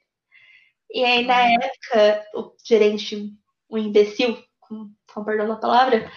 E 0.90 1.04
aí 1.04 1.26
na 1.26 1.38
época, 1.50 2.26
o 2.34 2.54
gerente, 2.64 3.32
o 3.68 3.76
imbecil, 3.78 4.42
com, 4.60 4.90
com 5.12 5.24
perdão 5.24 5.48
da 5.48 5.56
palavra, 5.56 6.10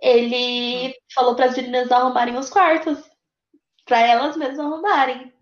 ele 0.00 0.94
falou 1.14 1.34
para 1.34 1.46
as 1.46 1.56
meninas 1.56 1.90
arrumarem 1.90 2.36
os 2.36 2.50
quartos 2.50 2.98
para 3.84 4.00
elas 4.00 4.36
mesmas 4.36 4.60
arrumarem. 4.60 5.32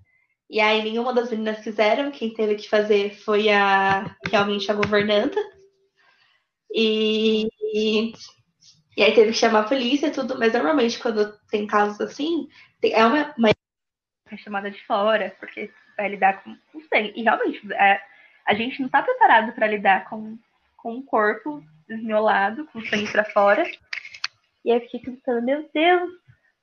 E 0.48 0.60
aí 0.60 0.82
nenhuma 0.82 1.12
das 1.12 1.30
meninas 1.30 1.60
quiseram, 1.60 2.10
quem 2.10 2.34
teve 2.34 2.56
que 2.56 2.68
fazer 2.68 3.14
foi 3.16 3.48
a 3.50 4.16
realmente 4.30 4.70
a 4.70 4.74
governanta. 4.74 5.40
E, 6.72 7.48
e, 7.74 8.12
e 8.96 9.02
aí 9.02 9.14
teve 9.14 9.32
que 9.32 9.38
chamar 9.38 9.60
a 9.60 9.68
polícia 9.68 10.06
e 10.06 10.12
tudo, 10.12 10.38
mas 10.38 10.52
normalmente 10.52 10.98
quando 10.98 11.32
tem 11.48 11.66
casos 11.66 12.00
assim, 12.00 12.48
tem, 12.80 12.92
é 12.92 13.04
uma, 13.04 13.34
uma 13.36 13.50
é 14.30 14.36
chamada 14.36 14.70
de 14.70 14.84
fora, 14.86 15.34
porque 15.40 15.70
vai 15.96 16.08
lidar 16.08 16.42
com, 16.42 16.56
com 16.72 16.80
sangue. 16.82 17.12
E 17.16 17.22
realmente, 17.22 17.72
é, 17.72 18.00
a 18.46 18.54
gente 18.54 18.78
não 18.78 18.86
está 18.86 19.02
preparado 19.02 19.52
para 19.52 19.66
lidar 19.66 20.08
com, 20.08 20.38
com 20.76 20.94
um 20.94 21.02
corpo 21.02 21.62
esmiolado, 21.88 22.66
com 22.68 22.80
sangue 22.82 23.10
para 23.10 23.24
fora. 23.24 23.64
E 24.64 24.70
aí 24.70 24.78
eu 24.78 24.80
fiquei 24.82 25.00
pensando, 25.00 25.44
meu 25.44 25.68
Deus, 25.72 26.10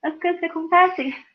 as 0.04 0.20
coisas 0.20 0.40
que 0.40 0.46
acontecem. 0.46 1.26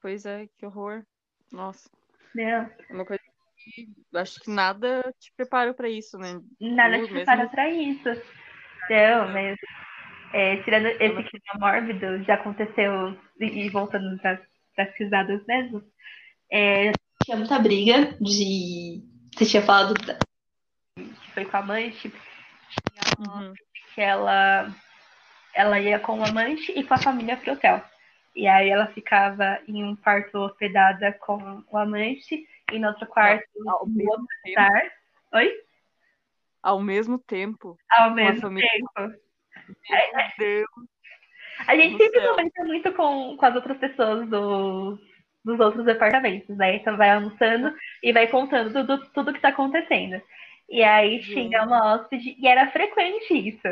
Pois 0.00 0.24
é, 0.26 0.48
que 0.58 0.66
horror. 0.66 1.04
Nossa. 1.50 1.90
Não. 2.34 2.44
É 2.44 2.76
uma 2.90 3.04
coisa 3.04 3.19
que 3.74 3.88
acho 4.14 4.40
que 4.40 4.50
nada 4.50 5.02
te 5.18 5.32
prepara 5.36 5.72
para 5.74 5.88
isso, 5.88 6.18
né? 6.18 6.40
Nada 6.60 7.02
te 7.04 7.10
prepara 7.10 7.38
mesmo- 7.38 7.50
para 7.52 7.70
isso. 7.70 8.08
Não, 8.90 9.28
mas 9.32 9.56
é, 10.32 10.56
tirando 10.62 10.86
esse 10.86 11.22
clima 11.22 11.54
mórbido, 11.58 12.22
já 12.24 12.34
aconteceu, 12.34 13.16
e, 13.40 13.66
e 13.66 13.68
voltando 13.70 14.18
para 14.20 14.40
as 14.78 14.94
risadas 14.96 15.44
mesmo, 15.46 15.82
é, 16.50 16.92
tinha 17.22 17.36
muita 17.36 17.58
briga 17.58 18.16
de. 18.20 19.02
Você 19.34 19.46
tinha 19.46 19.62
falado 19.62 19.94
da- 19.94 20.18
que 20.96 21.30
foi 21.32 21.44
com 21.44 21.56
a 21.56 21.60
amante, 21.60 22.12
Uhum. 23.18 23.52
que 23.94 24.00
ela, 24.00 24.74
ela 25.54 25.80
ia 25.80 25.98
com 25.98 26.18
o 26.18 26.24
amante 26.24 26.72
e 26.72 26.82
com 26.84 26.94
a 26.94 26.98
família 26.98 27.36
pro 27.36 27.52
hotel. 27.52 27.82
E 28.34 28.46
aí 28.46 28.68
ela 28.70 28.86
ficava 28.88 29.58
em 29.66 29.82
um 29.84 29.96
quarto 29.96 30.38
hospedada 30.38 31.12
com 31.14 31.62
o 31.70 31.76
amante 31.78 32.46
e 32.72 32.78
no 32.78 32.88
outro 32.88 33.06
quarto 33.06 33.46
Ao 33.66 33.86
no 33.86 33.94
mesmo 33.94 34.12
outro 34.12 34.26
tempo, 34.42 34.60
andar. 34.60 34.92
Oi? 35.34 35.52
ao 36.62 36.80
mesmo 36.80 37.18
tempo. 37.18 37.76
Ao 37.90 38.10
mesmo 38.10 38.40
família. 38.42 38.68
tempo. 38.70 39.14
Meu 39.88 40.30
Deus. 40.38 40.68
A 41.66 41.76
gente 41.76 41.96
do 41.96 41.98
sempre 41.98 42.20
céu. 42.20 42.34
comenta 42.34 42.64
muito 42.64 42.92
com, 42.92 43.36
com 43.36 43.46
as 43.46 43.54
outras 43.54 43.78
pessoas 43.78 44.28
do, 44.28 44.98
dos 45.44 45.60
outros 45.60 45.84
departamentos, 45.84 46.56
né? 46.56 46.76
Então 46.76 46.96
vai 46.96 47.10
almoçando 47.10 47.74
e 48.02 48.12
vai 48.12 48.26
contando 48.28 48.72
tudo, 48.72 49.10
tudo 49.12 49.32
que 49.32 49.40
tá 49.40 49.48
acontecendo. 49.48 50.20
E 50.68 50.82
aí 50.82 51.20
tinha 51.20 51.64
uma 51.64 51.94
hóspede, 51.94 52.36
e 52.38 52.46
era 52.46 52.70
frequente 52.70 53.34
isso. 53.34 53.68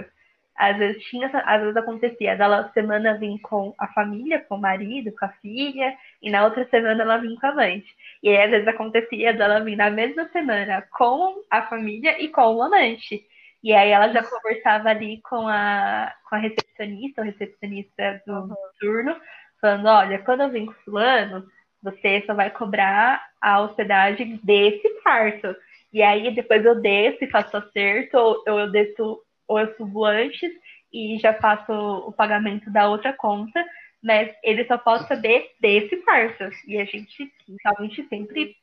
Às 0.59 0.77
vezes 0.79 1.03
tinha, 1.05 1.29
às 1.29 1.61
vezes 1.63 1.77
acontecia 1.77 2.37
dela 2.37 2.71
semana 2.75 3.19
vir 3.19 3.39
com 3.41 3.75
a 3.79 3.87
família, 3.89 4.45
com 4.49 4.57
o 4.57 4.61
marido, 4.61 5.13
com 5.19 5.25
a 5.27 5.29
filha, 5.41 5.97
e 6.23 6.31
na 6.31 6.45
outra 6.45 6.67
semana 6.69 7.03
ela 7.03 7.19
vinha 7.19 7.39
com 7.41 7.47
a 7.47 7.51
amante. 7.51 7.87
E 8.23 8.29
aí 8.31 8.43
às 8.45 8.51
vezes 8.51 8.69
acontecia 8.69 9.33
dela 9.35 9.61
vir 9.61 9.77
na 9.77 9.91
mesma 9.91 10.29
semana 10.31 10.83
com 10.99 11.43
a 11.51 11.63
família 11.69 12.21
e 12.23 12.29
com 12.29 12.43
o 12.57 12.63
amante. 12.63 13.25
E 13.63 13.73
aí 13.75 13.91
ela 13.91 14.09
já 14.13 14.23
conversava 14.23 14.91
ali 14.91 15.21
com 15.23 15.49
a, 15.49 16.13
com 16.29 16.37
a 16.37 16.39
recepcionista, 16.39 17.23
o 17.23 17.25
recepcionista 17.25 18.23
do 18.27 18.33
Uhum. 18.35 18.55
turno, 18.81 19.17
falando, 19.61 19.87
olha, 19.89 20.19
quando 20.21 20.43
eu 20.43 20.51
vim 20.51 20.67
com 20.67 20.73
fulano, 20.85 21.47
você 21.83 22.23
só 22.27 22.35
vai 22.35 22.51
cobrar 22.51 23.23
a 23.41 23.61
hospedagem 23.61 24.41
desse 24.43 24.89
quarto. 25.03 25.55
E 25.93 26.03
aí 26.03 26.35
depois 26.35 26.65
eu 26.65 26.81
desço 26.81 27.25
e 27.25 27.31
faço 27.31 27.57
acerto, 27.57 28.17
ou 28.19 28.45
eu 28.61 28.71
desço, 28.71 29.21
ou 29.49 29.59
eu 29.59 29.75
subo 29.77 30.05
antes 30.05 30.53
e 30.93 31.19
já 31.19 31.35
faço 31.35 31.73
o 31.73 32.13
pagamento 32.13 32.71
da 32.71 32.89
outra 32.89 33.13
conta, 33.13 33.65
mas 34.03 34.33
ele 34.45 34.65
só 34.67 34.79
pode 34.79 35.09
saber 35.09 35.51
desse 35.61 35.97
quarto. 35.99 36.45
E 36.67 36.79
a 36.79 36.85
gente 36.85 37.33
realmente 37.65 38.07
sempre 38.09 38.55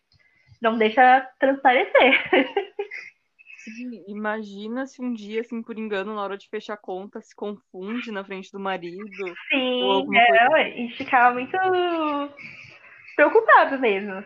não 0.62 0.78
deixa 0.78 1.28
transparecer. 1.40 2.14
Sim, 3.66 4.04
imagina 4.08 4.86
se 4.86 5.02
um 5.02 5.12
dia, 5.12 5.42
assim, 5.42 5.62
por 5.64 5.78
engano, 5.78 6.14
na 6.14 6.22
hora 6.22 6.38
de 6.38 6.48
fechar 6.48 6.76
a 6.76 6.78
conta, 6.78 7.20
se 7.20 7.36
confunde 7.36 8.12
na 8.12 8.24
frente 8.24 8.52
do 8.52 8.60
marido. 8.60 9.36
Sim, 9.50 9.82
alguma 9.82 10.20
não, 10.20 10.58
e 10.58 10.92
ficava 10.96 11.34
muito 11.34 11.58
preocupado 13.16 13.80
mesmo. 13.80 14.24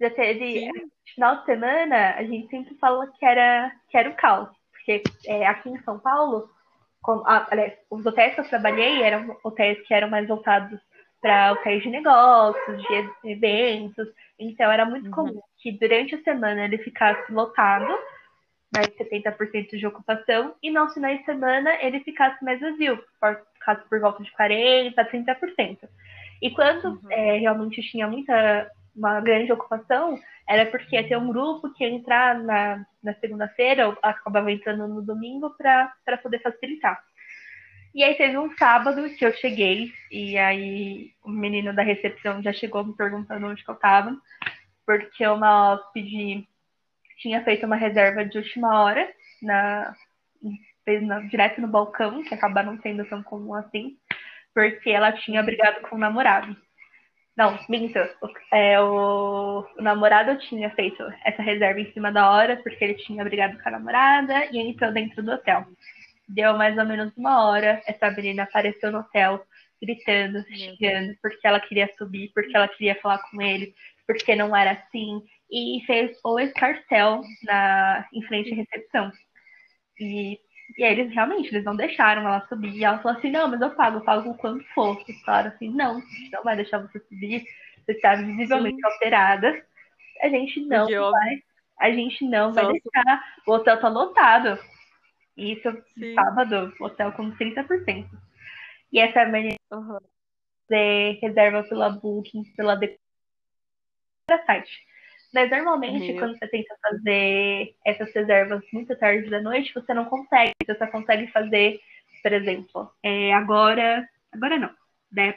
Já 0.00 0.08
teve, 0.08 0.60
Sim. 0.60 0.70
final 1.14 1.40
de 1.40 1.44
semana, 1.44 2.14
a 2.14 2.24
gente 2.24 2.48
sempre 2.48 2.74
fala 2.76 3.06
que 3.12 3.24
era, 3.24 3.70
que 3.90 3.98
era 3.98 4.08
o 4.08 4.16
caos. 4.16 4.48
Porque 4.84 5.02
é, 5.26 5.46
aqui 5.46 5.68
em 5.68 5.80
São 5.82 5.98
Paulo, 5.98 6.50
com, 7.02 7.22
ah, 7.26 7.46
aliás, 7.50 7.74
os 7.90 8.04
hotéis 8.04 8.34
que 8.34 8.40
eu 8.40 8.48
trabalhei 8.48 9.02
eram 9.02 9.36
hotéis 9.44 9.80
que 9.86 9.94
eram 9.94 10.08
mais 10.10 10.26
voltados 10.26 10.80
para 11.20 11.52
hotéis 11.52 11.82
de 11.82 11.90
negócios, 11.90 12.82
de 12.82 13.30
eventos. 13.30 14.08
Então 14.38 14.70
era 14.70 14.84
muito 14.86 15.06
Uhum. 15.06 15.12
comum 15.12 15.40
que 15.58 15.72
durante 15.72 16.14
a 16.14 16.22
semana 16.22 16.64
ele 16.64 16.78
ficasse 16.78 17.30
lotado, 17.32 17.86
mais 18.74 18.86
70% 18.96 19.76
de 19.76 19.86
ocupação, 19.86 20.54
e 20.62 20.70
nos 20.70 20.94
finais 20.94 21.18
de 21.18 21.24
semana 21.26 21.70
ele 21.82 22.00
ficasse 22.00 22.42
mais 22.44 22.58
vazio, 22.60 22.96
por, 23.20 23.42
ficasse 23.54 23.86
por 23.88 24.00
volta 24.00 24.22
de 24.22 24.30
40%, 24.32 24.94
30%. 24.94 25.78
E 26.40 26.50
quando 26.52 26.84
Uhum. 26.86 27.00
é, 27.10 27.36
realmente 27.38 27.82
tinha 27.82 28.06
muita, 28.06 28.70
uma 28.94 29.20
grande 29.20 29.52
ocupação, 29.52 30.18
era 30.48 30.66
porque 30.66 30.96
ia 30.96 31.06
ter 31.06 31.16
um 31.16 31.28
grupo 31.28 31.72
que 31.72 31.84
ia 31.84 31.90
entrar 31.90 32.38
na, 32.38 32.84
na 33.02 33.14
segunda-feira, 33.14 33.96
acabava 34.02 34.50
entrando 34.50 34.88
no 34.88 35.02
domingo, 35.02 35.54
para 35.56 36.18
poder 36.22 36.40
facilitar. 36.40 37.00
E 37.94 38.04
aí 38.04 38.14
teve 38.14 38.38
um 38.38 38.54
sábado 38.56 39.08
que 39.16 39.24
eu 39.24 39.32
cheguei, 39.32 39.92
e 40.10 40.38
aí 40.38 41.10
o 41.24 41.30
menino 41.30 41.74
da 41.74 41.82
recepção 41.82 42.42
já 42.42 42.52
chegou 42.52 42.84
me 42.84 42.96
perguntando 42.96 43.46
onde 43.46 43.64
que 43.64 43.70
eu 43.70 43.74
tava, 43.74 44.16
porque 44.86 45.26
uma 45.26 45.72
hóspede 45.72 46.46
tinha 47.18 47.42
feito 47.44 47.66
uma 47.66 47.76
reserva 47.76 48.24
de 48.24 48.38
última 48.38 48.82
hora, 48.82 49.08
na, 49.42 49.94
fez 50.84 51.02
na- 51.02 51.20
direto 51.20 51.60
no 51.60 51.68
balcão, 51.68 52.22
que 52.22 52.34
acabaram 52.34 52.80
sendo 52.80 53.04
tão 53.06 53.22
comum 53.22 53.54
assim, 53.54 53.96
porque 54.54 54.90
ela 54.90 55.12
tinha 55.12 55.42
brigado 55.42 55.80
com 55.82 55.96
o 55.96 55.98
namorado. 55.98 56.56
Não, 57.40 57.58
minto. 57.70 57.98
O, 58.20 58.54
é, 58.54 58.78
o, 58.78 59.66
o 59.78 59.82
namorado 59.82 60.38
tinha 60.40 60.68
feito 60.72 61.02
essa 61.24 61.40
reserva 61.40 61.80
em 61.80 61.90
cima 61.94 62.12
da 62.12 62.30
hora, 62.30 62.58
porque 62.58 62.84
ele 62.84 62.92
tinha 62.96 63.24
brigado 63.24 63.58
com 63.58 63.66
a 63.66 63.72
namorada 63.72 64.44
e 64.52 64.58
entrou 64.58 64.92
dentro 64.92 65.22
do 65.22 65.32
hotel. 65.32 65.64
Deu 66.28 66.54
mais 66.58 66.76
ou 66.76 66.84
menos 66.84 67.16
uma 67.16 67.48
hora, 67.48 67.80
essa 67.86 68.10
menina 68.10 68.42
apareceu 68.42 68.92
no 68.92 68.98
hotel, 68.98 69.42
gritando, 69.80 70.44
xingando, 70.48 71.16
porque 71.22 71.46
ela 71.46 71.58
queria 71.60 71.90
subir, 71.96 72.30
porque 72.34 72.54
ela 72.54 72.68
queria 72.68 72.94
falar 72.96 73.22
com 73.30 73.40
ele, 73.40 73.74
porque 74.06 74.36
não 74.36 74.54
era 74.54 74.72
assim, 74.72 75.22
e 75.50 75.82
fez 75.86 76.18
o 76.22 76.38
escarcel 76.38 77.22
na, 77.42 78.06
em 78.12 78.20
frente 78.24 78.52
à 78.52 78.56
recepção. 78.56 79.10
E 79.98 80.38
E 80.76 80.84
aí 80.84 80.98
eles 80.98 81.12
realmente, 81.14 81.48
eles 81.48 81.64
não 81.64 81.76
deixaram 81.76 82.22
ela 82.22 82.46
subir. 82.48 82.74
E 82.74 82.84
ela 82.84 82.98
falou 82.98 83.18
assim, 83.18 83.30
não, 83.30 83.48
mas 83.48 83.60
eu 83.60 83.70
pago, 83.70 83.98
eu 83.98 84.04
pago 84.04 84.30
o 84.30 84.36
quanto 84.36 84.64
for. 84.74 85.00
Eles 85.08 85.20
falaram 85.22 85.48
assim, 85.50 85.70
não, 85.70 86.02
não 86.32 86.42
vai 86.42 86.56
deixar 86.56 86.78
você 86.78 86.98
subir, 87.00 87.44
você 87.84 87.92
está 87.92 88.14
visivelmente 88.14 88.76
Sim. 88.76 88.84
alterada. 88.84 89.66
A 90.22 90.28
gente 90.28 90.60
não 90.60 90.86
vai, 90.86 91.42
a 91.78 91.90
gente 91.90 92.24
não 92.24 92.52
vai 92.52 92.66
deixar. 92.66 93.24
O 93.46 93.52
hotel 93.52 93.80
tá 93.80 93.88
lotado. 93.88 94.58
Isso 95.36 95.70
Sim. 95.98 96.14
sábado, 96.14 96.72
hotel 96.80 97.12
com 97.12 97.30
30%. 97.32 98.06
E 98.92 98.98
essa 98.98 99.24
menina 99.24 99.56
uhum. 99.72 99.98
reserva 101.22 101.62
pela 101.64 101.90
Booking, 101.90 102.44
pela 102.56 102.78
site. 104.46 104.89
Mas 105.32 105.48
normalmente, 105.50 106.12
Meu. 106.12 106.18
quando 106.18 106.38
você 106.38 106.48
tenta 106.48 106.76
fazer 106.82 107.74
essas 107.84 108.12
reservas 108.12 108.62
muito 108.72 108.96
tarde 108.96 109.30
da 109.30 109.40
noite, 109.40 109.72
você 109.72 109.94
não 109.94 110.04
consegue. 110.04 110.54
Você 110.64 110.74
só 110.74 110.86
consegue 110.88 111.28
fazer, 111.28 111.80
por 112.22 112.32
exemplo, 112.32 112.90
é, 113.02 113.32
agora. 113.32 114.08
Agora 114.32 114.58
não. 114.58 114.70
Né? 115.12 115.36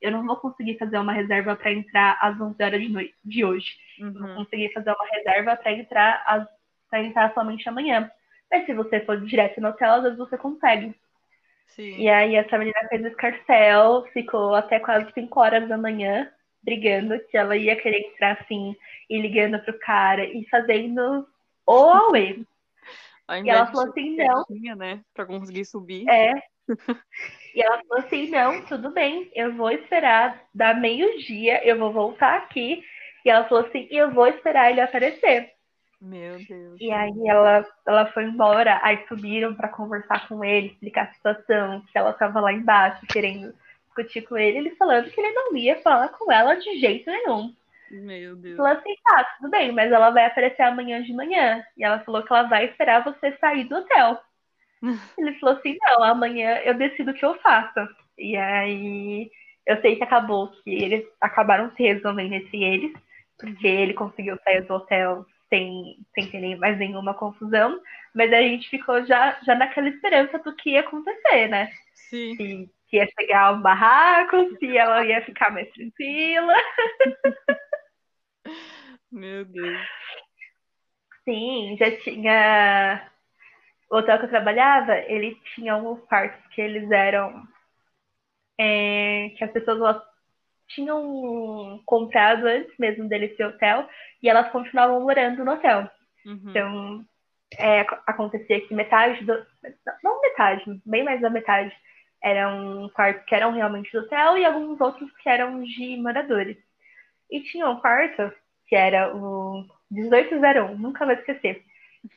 Eu 0.00 0.10
não 0.10 0.24
vou 0.24 0.36
conseguir 0.36 0.78
fazer 0.78 0.98
uma 0.98 1.12
reserva 1.12 1.56
para 1.56 1.72
entrar 1.72 2.18
às 2.20 2.40
11 2.40 2.62
horas 2.62 2.80
de, 2.80 2.88
noite, 2.88 3.14
de 3.24 3.44
hoje. 3.44 3.76
Uhum. 4.00 4.12
Vou 4.12 4.34
conseguir 4.36 4.72
fazer 4.72 4.90
uma 4.90 5.08
reserva 5.10 5.56
para 5.56 5.72
entrar, 5.72 6.48
entrar 6.94 7.34
somente 7.34 7.68
amanhã. 7.68 8.10
Mas 8.50 8.66
se 8.66 8.72
você 8.72 9.00
for 9.00 9.20
direto 9.20 9.60
no 9.60 9.68
hotel, 9.68 9.94
às 9.94 10.02
vezes 10.02 10.18
você 10.18 10.36
consegue. 10.36 10.94
Sim. 11.68 11.96
E 11.98 12.08
aí 12.08 12.36
essa 12.36 12.58
menina 12.58 12.78
fez 12.88 13.04
escarcel, 13.04 14.04
ficou 14.12 14.54
até 14.54 14.78
quase 14.78 15.10
5 15.12 15.40
horas 15.40 15.68
da 15.68 15.76
manhã 15.76 16.30
brigando, 16.62 17.18
que 17.30 17.36
ela 17.36 17.56
ia 17.56 17.76
querer 17.76 18.00
entrar 18.00 18.38
assim, 18.40 18.76
e 19.08 19.20
ligando 19.20 19.58
pro 19.60 19.78
cara 19.78 20.24
e 20.24 20.46
fazendo 20.48 21.26
o 21.66 21.72
Aue. 21.72 22.46
e 23.44 23.50
ela 23.50 23.66
falou 23.66 23.88
assim, 23.88 24.16
não. 24.16 24.44
Né, 24.76 25.00
pra 25.14 25.26
conseguir 25.26 25.64
subir. 25.64 26.08
É. 26.08 26.32
e 27.54 27.62
ela 27.62 27.82
falou 27.88 28.04
assim, 28.04 28.30
não, 28.30 28.64
tudo 28.64 28.90
bem, 28.92 29.30
eu 29.34 29.54
vou 29.54 29.70
esperar 29.70 30.42
dar 30.54 30.78
meio-dia, 30.78 31.66
eu 31.66 31.78
vou 31.78 31.92
voltar 31.92 32.36
aqui. 32.36 32.82
E 33.24 33.30
ela 33.30 33.48
falou 33.48 33.64
assim, 33.66 33.86
eu 33.90 34.10
vou 34.10 34.26
esperar 34.26 34.70
ele 34.70 34.80
aparecer. 34.80 35.52
Meu 36.00 36.36
Deus. 36.44 36.80
E 36.80 36.90
aí 36.90 37.28
ela, 37.28 37.64
ela 37.86 38.06
foi 38.06 38.24
embora, 38.24 38.80
aí 38.82 39.04
subiram 39.06 39.54
para 39.54 39.68
conversar 39.68 40.26
com 40.26 40.44
ele, 40.44 40.66
explicar 40.66 41.04
a 41.04 41.12
situação, 41.12 41.80
que 41.92 41.96
ela 41.96 42.12
tava 42.12 42.40
lá 42.40 42.52
embaixo 42.52 43.06
querendo 43.06 43.54
discutir 43.92 44.22
com 44.22 44.36
ele, 44.36 44.58
ele 44.58 44.76
falando 44.76 45.10
que 45.10 45.20
ele 45.20 45.32
não 45.32 45.56
ia 45.56 45.80
falar 45.82 46.08
com 46.08 46.32
ela 46.32 46.54
de 46.54 46.78
jeito 46.78 47.10
nenhum. 47.10 47.54
Meu 47.90 48.34
Deus. 48.36 48.56
Falou 48.56 48.72
assim, 48.72 48.94
tá, 49.04 49.24
tudo 49.36 49.50
bem, 49.50 49.70
mas 49.70 49.92
ela 49.92 50.10
vai 50.10 50.24
aparecer 50.24 50.62
amanhã 50.62 51.02
de 51.02 51.12
manhã. 51.12 51.62
E 51.76 51.84
ela 51.84 52.00
falou 52.00 52.22
que 52.22 52.32
ela 52.32 52.44
vai 52.44 52.64
esperar 52.64 53.04
você 53.04 53.36
sair 53.38 53.64
do 53.64 53.76
hotel. 53.76 54.18
ele 55.18 55.38
falou 55.38 55.56
assim, 55.56 55.76
não, 55.82 56.02
amanhã 56.02 56.56
eu 56.64 56.74
decido 56.74 57.10
o 57.10 57.14
que 57.14 57.24
eu 57.24 57.34
faço. 57.40 57.80
E 58.18 58.36
aí 58.36 59.30
eu 59.66 59.80
sei 59.80 59.96
que 59.96 60.02
acabou 60.02 60.48
que 60.48 60.70
eles 60.70 61.04
acabaram 61.20 61.70
se 61.72 61.82
resolvendo 61.82 62.32
entre 62.32 62.64
eles, 62.64 62.92
porque 63.38 63.66
ele 63.66 63.94
conseguiu 63.94 64.38
sair 64.42 64.62
do 64.62 64.74
hotel 64.74 65.26
sem, 65.48 65.98
sem 66.14 66.30
ter 66.30 66.56
mais 66.56 66.78
nenhuma 66.78 67.12
confusão, 67.12 67.78
mas 68.14 68.32
a 68.32 68.40
gente 68.40 68.70
ficou 68.70 69.04
já, 69.04 69.38
já 69.44 69.54
naquela 69.54 69.88
esperança 69.88 70.38
do 70.38 70.56
que 70.56 70.70
ia 70.70 70.80
acontecer, 70.80 71.48
né? 71.48 71.70
Sim. 71.94 72.36
E 72.40 72.68
se 72.92 72.96
ia 72.96 73.08
chegar 73.18 73.44
ao 73.44 73.58
barraco, 73.58 74.36
se 74.58 74.76
ela 74.76 75.04
ia 75.04 75.24
ficar 75.24 75.50
mais 75.50 75.70
tranquila. 75.72 76.54
Meu 79.10 79.46
Deus. 79.46 79.80
Sim, 81.24 81.76
já 81.78 81.90
tinha. 82.02 83.10
O 83.90 83.96
hotel 83.96 84.18
que 84.18 84.24
eu 84.26 84.30
trabalhava, 84.30 84.94
ele 84.98 85.34
tinha 85.54 85.72
alguns 85.72 86.04
quartos 86.04 86.46
que 86.54 86.60
eles 86.60 86.90
eram. 86.90 87.42
É, 88.60 89.30
que 89.36 89.44
as 89.44 89.50
pessoas 89.50 89.96
tinham 90.68 91.82
comprado 91.86 92.46
antes 92.46 92.76
mesmo 92.78 93.08
dele 93.08 93.34
ser 93.34 93.44
hotel 93.44 93.88
e 94.22 94.28
elas 94.28 94.50
continuavam 94.50 95.00
morando 95.00 95.44
no 95.44 95.52
hotel. 95.52 95.90
Uhum. 96.26 96.42
Então, 96.48 97.04
é, 97.58 97.80
acontecia 98.06 98.60
que 98.66 98.74
metade 98.74 99.24
do. 99.24 99.46
Não 100.02 100.20
metade, 100.20 100.80
bem 100.84 101.02
mais 101.02 101.20
da 101.20 101.30
metade 101.30 101.74
eram 102.22 102.88
quartos 102.94 103.24
que 103.24 103.34
eram 103.34 103.52
realmente 103.52 103.90
do 103.92 104.00
hotel 104.00 104.38
e 104.38 104.44
alguns 104.44 104.80
outros 104.80 105.10
que 105.16 105.28
eram 105.28 105.62
de 105.62 105.96
moradores. 105.96 106.56
E 107.30 107.40
tinha 107.42 107.68
um 107.68 107.80
quarto 107.80 108.32
que 108.68 108.76
era 108.76 109.14
o 109.14 109.66
1801, 109.90 110.78
nunca 110.78 111.04
vou 111.04 111.14
esquecer, 111.14 111.62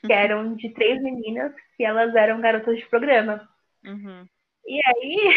que 0.06 0.13
eram 0.13 0.56
de 0.56 0.70
três 0.70 1.02
meninas 1.02 1.54
que 1.76 1.84
elas 1.84 2.13
eram 2.15 2.39
garotas 2.39 2.78
de 2.78 2.86
programa. 2.88 3.48
Uhum. 3.84 4.26
E 4.68 4.80
aí 4.86 5.34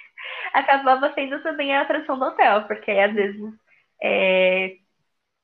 acabava 0.52 1.12
sendo 1.14 1.42
também 1.42 1.74
a 1.74 1.82
atração 1.82 2.18
do 2.18 2.24
hotel, 2.24 2.66
porque 2.66 2.90
às 2.90 3.14
vezes 3.14 3.54
é, 4.02 4.76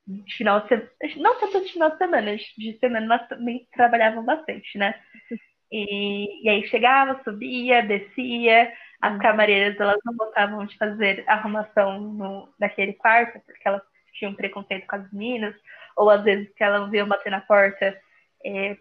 de 0.06 0.36
final 0.36 0.60
de 0.60 0.68
semana, 0.68 0.90
não 1.16 1.40
tanto 1.40 1.64
de 1.64 1.72
final 1.72 1.90
de 1.90 1.98
semana, 1.98 2.36
de 2.36 2.78
semana 2.78 3.06
nós 3.06 3.28
também 3.28 3.66
trabalhavam 3.72 4.24
bastante, 4.24 4.76
né? 4.76 4.94
E, 5.72 6.44
e 6.44 6.48
aí 6.50 6.68
chegava, 6.68 7.20
subia, 7.24 7.82
descia. 7.82 8.70
As 9.00 9.14
uhum. 9.14 9.18
camareiras 9.18 9.80
elas 9.80 9.98
não 10.04 10.14
gostavam 10.14 10.66
de 10.66 10.76
fazer 10.76 11.24
arrumação 11.26 11.98
no, 11.98 12.48
naquele 12.60 12.92
quarto, 12.92 13.40
porque 13.46 13.66
elas 13.66 13.82
tinham 14.12 14.34
preconceito 14.34 14.86
com 14.86 14.96
as 14.96 15.10
meninas, 15.10 15.54
ou 15.96 16.10
às 16.10 16.22
vezes 16.22 16.52
que 16.54 16.62
elas 16.62 16.92
iam 16.92 17.08
bater 17.08 17.30
na 17.30 17.40
porta, 17.40 17.98
é, 18.44 18.76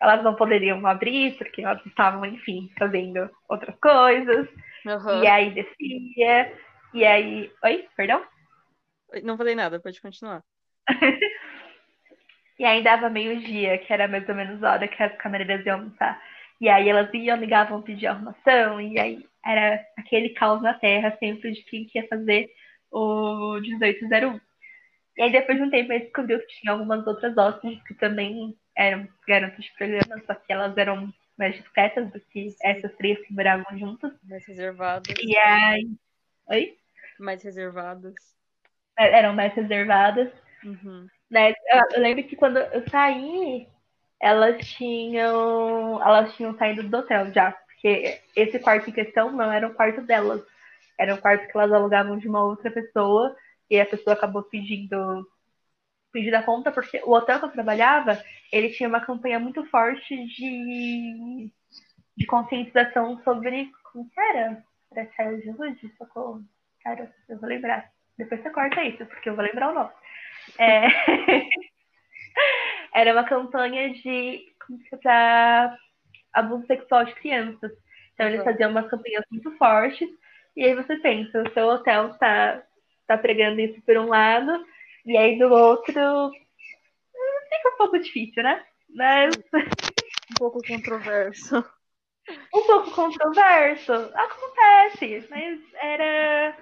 elas 0.00 0.22
não 0.24 0.34
poderiam 0.34 0.84
abrir, 0.86 1.38
porque 1.38 1.62
elas 1.62 1.84
estavam, 1.86 2.26
enfim, 2.26 2.70
fazendo 2.76 3.30
outras 3.48 3.76
coisas. 3.78 4.48
Uhum. 4.84 5.22
E 5.22 5.26
aí 5.26 5.50
descia, 5.54 6.52
e 6.92 7.04
aí. 7.04 7.50
Oi, 7.62 7.88
perdão? 7.96 8.22
Não 9.22 9.36
falei 9.36 9.54
nada, 9.54 9.80
pode 9.80 10.00
continuar. 10.02 10.42
E 12.58 12.64
aí 12.64 12.82
dava 12.82 13.10
meio-dia, 13.10 13.78
que 13.78 13.92
era 13.92 14.06
mais 14.06 14.28
ou 14.28 14.34
menos 14.34 14.62
a 14.62 14.72
hora 14.72 14.88
que 14.88 15.02
as 15.02 15.16
camareiras 15.16 15.64
iam 15.66 15.80
almoçar. 15.80 16.20
E 16.60 16.68
aí 16.68 16.88
elas 16.88 17.12
iam, 17.12 17.36
ligavam, 17.36 17.82
pedir 17.82 18.06
arrumação, 18.06 18.80
e 18.80 18.98
aí 18.98 19.26
era 19.44 19.84
aquele 19.98 20.30
caos 20.30 20.62
na 20.62 20.74
terra 20.74 21.16
sempre 21.18 21.52
de 21.52 21.62
quem 21.64 21.90
ia 21.94 22.06
fazer 22.08 22.48
o 22.90 23.58
1801. 23.60 24.40
E 25.16 25.22
aí 25.22 25.32
depois 25.32 25.58
de 25.58 25.64
um 25.64 25.70
tempo 25.70 25.92
gente 25.92 26.04
descobriu 26.04 26.40
que 26.40 26.60
tinha 26.60 26.72
algumas 26.72 27.06
outras 27.06 27.36
hóspedes 27.36 27.82
que 27.84 27.94
também 27.94 28.56
eram 28.76 29.08
garotas 29.26 29.64
de 29.64 29.72
programa, 29.74 30.22
só 30.26 30.34
que 30.34 30.52
elas 30.52 30.76
eram 30.76 31.12
mais 31.36 31.54
discretas 31.56 32.10
do 32.10 32.20
que 32.20 32.54
essas 32.62 32.92
três 32.96 33.18
que 33.26 33.32
moravam 33.32 33.78
juntas. 33.78 34.12
Mais 34.24 34.46
reservadas. 34.46 35.14
E 35.22 35.36
aí. 35.36 35.90
Oi? 36.48 36.76
Mais 37.18 37.42
reservadas. 37.42 38.14
É, 38.98 39.18
eram 39.18 39.34
mais 39.34 39.52
reservadas. 39.54 40.32
Uhum. 40.64 41.06
Né? 41.34 41.52
Eu 41.92 42.00
lembro 42.00 42.22
que 42.22 42.36
quando 42.36 42.58
eu 42.58 42.88
saí, 42.88 43.66
elas 44.22 44.64
tinham. 44.68 46.00
Elas 46.00 46.32
tinham 46.36 46.56
saído 46.56 46.84
do 46.84 46.96
hotel 46.96 47.32
já. 47.32 47.50
Porque 47.50 48.20
esse 48.36 48.60
quarto 48.60 48.88
em 48.88 48.92
questão 48.92 49.32
não 49.32 49.50
era 49.50 49.66
o 49.66 49.74
quarto 49.74 50.00
delas. 50.02 50.40
Era 50.96 51.14
um 51.14 51.18
quarto 51.18 51.48
que 51.48 51.58
elas 51.58 51.72
alugavam 51.72 52.16
de 52.18 52.28
uma 52.28 52.44
outra 52.44 52.70
pessoa. 52.70 53.34
E 53.68 53.80
a 53.80 53.84
pessoa 53.84 54.14
acabou 54.14 54.44
pedindo 54.44 55.28
pedindo 56.12 56.36
a 56.36 56.44
conta, 56.44 56.70
porque 56.70 57.02
o 57.04 57.10
hotel 57.10 57.40
que 57.40 57.46
eu 57.46 57.50
trabalhava, 57.50 58.22
ele 58.52 58.68
tinha 58.70 58.88
uma 58.88 59.04
campanha 59.04 59.40
muito 59.40 59.64
forte 59.64 60.14
de, 60.26 61.50
de 62.16 62.26
conscientização 62.26 63.20
sobre. 63.24 63.72
Como 63.92 64.08
que 64.08 64.20
era? 64.20 64.64
Era 64.92 65.10
saúde? 65.16 65.92
Socorro. 65.98 66.44
Cara, 66.84 67.12
eu 67.28 67.40
vou 67.40 67.48
lembrar. 67.48 67.90
Depois 68.16 68.40
você 68.40 68.50
corta 68.50 68.84
isso, 68.84 69.04
porque 69.06 69.28
eu 69.28 69.34
vou 69.34 69.44
lembrar 69.44 69.72
o 69.72 69.74
nome. 69.74 69.90
É... 70.58 70.88
Era 72.94 73.12
uma 73.12 73.24
campanha 73.24 73.92
de 73.92 74.40
para 75.02 75.76
abuso 76.32 76.66
sexual 76.66 77.04
de 77.04 77.14
crianças. 77.14 77.72
Então 78.14 78.26
eles 78.26 78.44
faziam 78.44 78.70
umas 78.70 78.88
campanhas 78.88 79.24
muito 79.30 79.50
fortes. 79.56 80.08
E 80.56 80.64
aí 80.64 80.74
você 80.74 80.96
pensa, 80.96 81.42
o 81.42 81.52
seu 81.52 81.66
hotel 81.66 82.10
está 82.10 82.62
tá 83.06 83.18
pregando 83.18 83.60
isso 83.60 83.80
por 83.82 83.96
um 83.96 84.08
lado, 84.08 84.64
e 85.04 85.16
aí 85.16 85.38
do 85.38 85.52
outro 85.52 86.28
hum, 86.28 86.30
fica 87.50 87.74
um 87.74 87.76
pouco 87.76 87.98
difícil, 87.98 88.42
né? 88.42 88.64
Mas. 88.94 89.34
Um 90.30 90.38
pouco 90.38 90.58
controverso. 90.66 91.62
Um 92.52 92.66
pouco 92.66 92.90
controverso. 92.92 93.92
Acontece, 93.92 95.26
mas 95.28 95.60
era. 95.74 96.56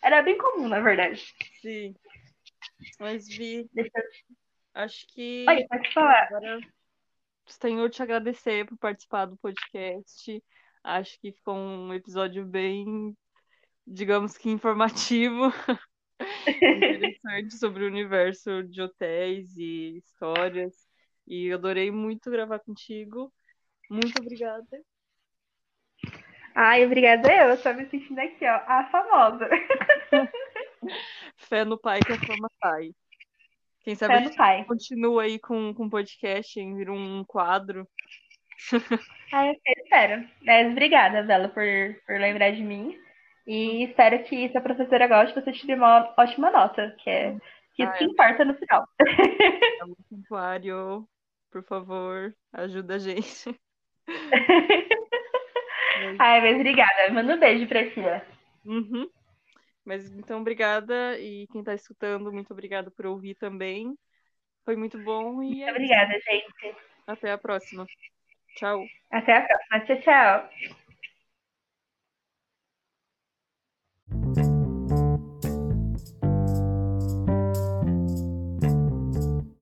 Era 0.00 0.22
bem 0.22 0.38
comum, 0.38 0.68
na 0.68 0.78
verdade. 0.78 1.34
Sim. 1.60 1.96
Mas 3.00 3.28
Vi, 3.28 3.68
acho 4.74 5.06
que 5.08 5.44
Oi, 5.48 5.66
pode 5.68 5.92
falar. 5.92 6.24
agora 6.24 6.60
tenho 7.60 7.88
te 7.88 8.02
agradecer 8.02 8.66
por 8.66 8.76
participar 8.76 9.26
do 9.26 9.36
podcast. 9.36 10.42
Acho 10.82 11.20
que 11.20 11.32
ficou 11.32 11.54
um 11.54 11.94
episódio 11.94 12.44
bem, 12.44 13.16
digamos 13.86 14.36
que 14.36 14.50
informativo, 14.50 15.52
interessante 16.62 17.56
sobre 17.56 17.84
o 17.84 17.88
universo 17.88 18.62
de 18.64 18.82
hotéis 18.82 19.56
e 19.56 19.98
histórias. 19.98 20.86
E 21.26 21.52
adorei 21.52 21.90
muito 21.90 22.30
gravar 22.30 22.60
contigo. 22.60 23.32
Muito 23.90 24.20
obrigada. 24.20 24.82
Ai, 26.54 26.84
obrigada 26.86 27.32
eu. 27.32 27.60
Tô 27.62 27.72
me 27.74 27.88
sentindo 27.88 28.18
aqui, 28.18 28.46
ó, 28.46 28.54
a 28.66 28.88
famosa. 28.90 29.48
Fé 31.36 31.64
no 31.64 31.78
pai 31.78 32.00
que 32.00 32.12
a 32.12 32.18
fama 32.18 32.48
sai. 32.62 32.90
Quem 33.80 33.94
sabe 33.94 34.14
Fé 34.14 34.20
a 34.20 34.24
gente 34.24 34.36
pai. 34.36 34.64
continua 34.64 35.22
aí 35.22 35.38
com 35.38 35.72
com 35.74 35.88
podcast, 35.88 36.58
hein? 36.58 36.76
Vira 36.76 36.92
um 36.92 37.24
quadro. 37.24 37.86
Ai, 39.32 39.50
eu 39.66 39.82
espero. 39.84 40.28
Mas 40.42 40.72
obrigada, 40.72 41.22
Bela, 41.22 41.48
por, 41.48 41.62
por 42.06 42.18
lembrar 42.18 42.50
de 42.52 42.62
mim. 42.62 42.98
E 43.46 43.84
espero 43.84 44.24
que 44.24 44.48
se 44.48 44.58
a 44.58 44.60
professora 44.60 45.06
goste, 45.06 45.34
você 45.40 45.52
tire 45.52 45.74
uma 45.74 46.12
ótima 46.18 46.50
nota, 46.50 46.96
que 46.98 47.08
é 47.10 47.36
que 47.76 47.82
isso 47.82 47.92
Ah, 47.92 47.98
que 47.98 48.04
é. 48.04 48.06
importa 48.08 48.44
no 48.44 48.54
final. 48.54 48.88
Santuário, 50.08 51.06
por 51.52 51.62
favor, 51.64 52.34
ajuda 52.52 52.96
a 52.96 52.98
gente. 52.98 53.54
Ai, 56.18 56.40
mas 56.40 56.54
obrigada. 56.56 57.10
Manda 57.12 57.34
um 57.34 57.38
beijo 57.38 57.68
pra 57.68 57.88
tia. 57.90 58.26
Uhum. 58.64 59.08
Mas 59.86 60.10
então, 60.10 60.40
obrigada. 60.40 61.16
E 61.18 61.46
quem 61.46 61.60
está 61.60 61.72
escutando, 61.72 62.32
muito 62.32 62.52
obrigada 62.52 62.90
por 62.90 63.06
ouvir 63.06 63.36
também. 63.36 63.96
Foi 64.64 64.74
muito 64.74 64.98
bom. 64.98 65.40
E 65.42 65.46
muito 65.46 65.62
é 65.62 65.70
obrigada, 65.70 66.12
gente. 66.12 66.76
Até 67.06 67.30
a 67.30 67.38
próxima. 67.38 67.86
Tchau. 68.56 68.84
Até 69.10 69.36
a 69.36 69.46
próxima. 69.46 69.80
Tchau, 69.86 70.50
tchau. 74.34 74.45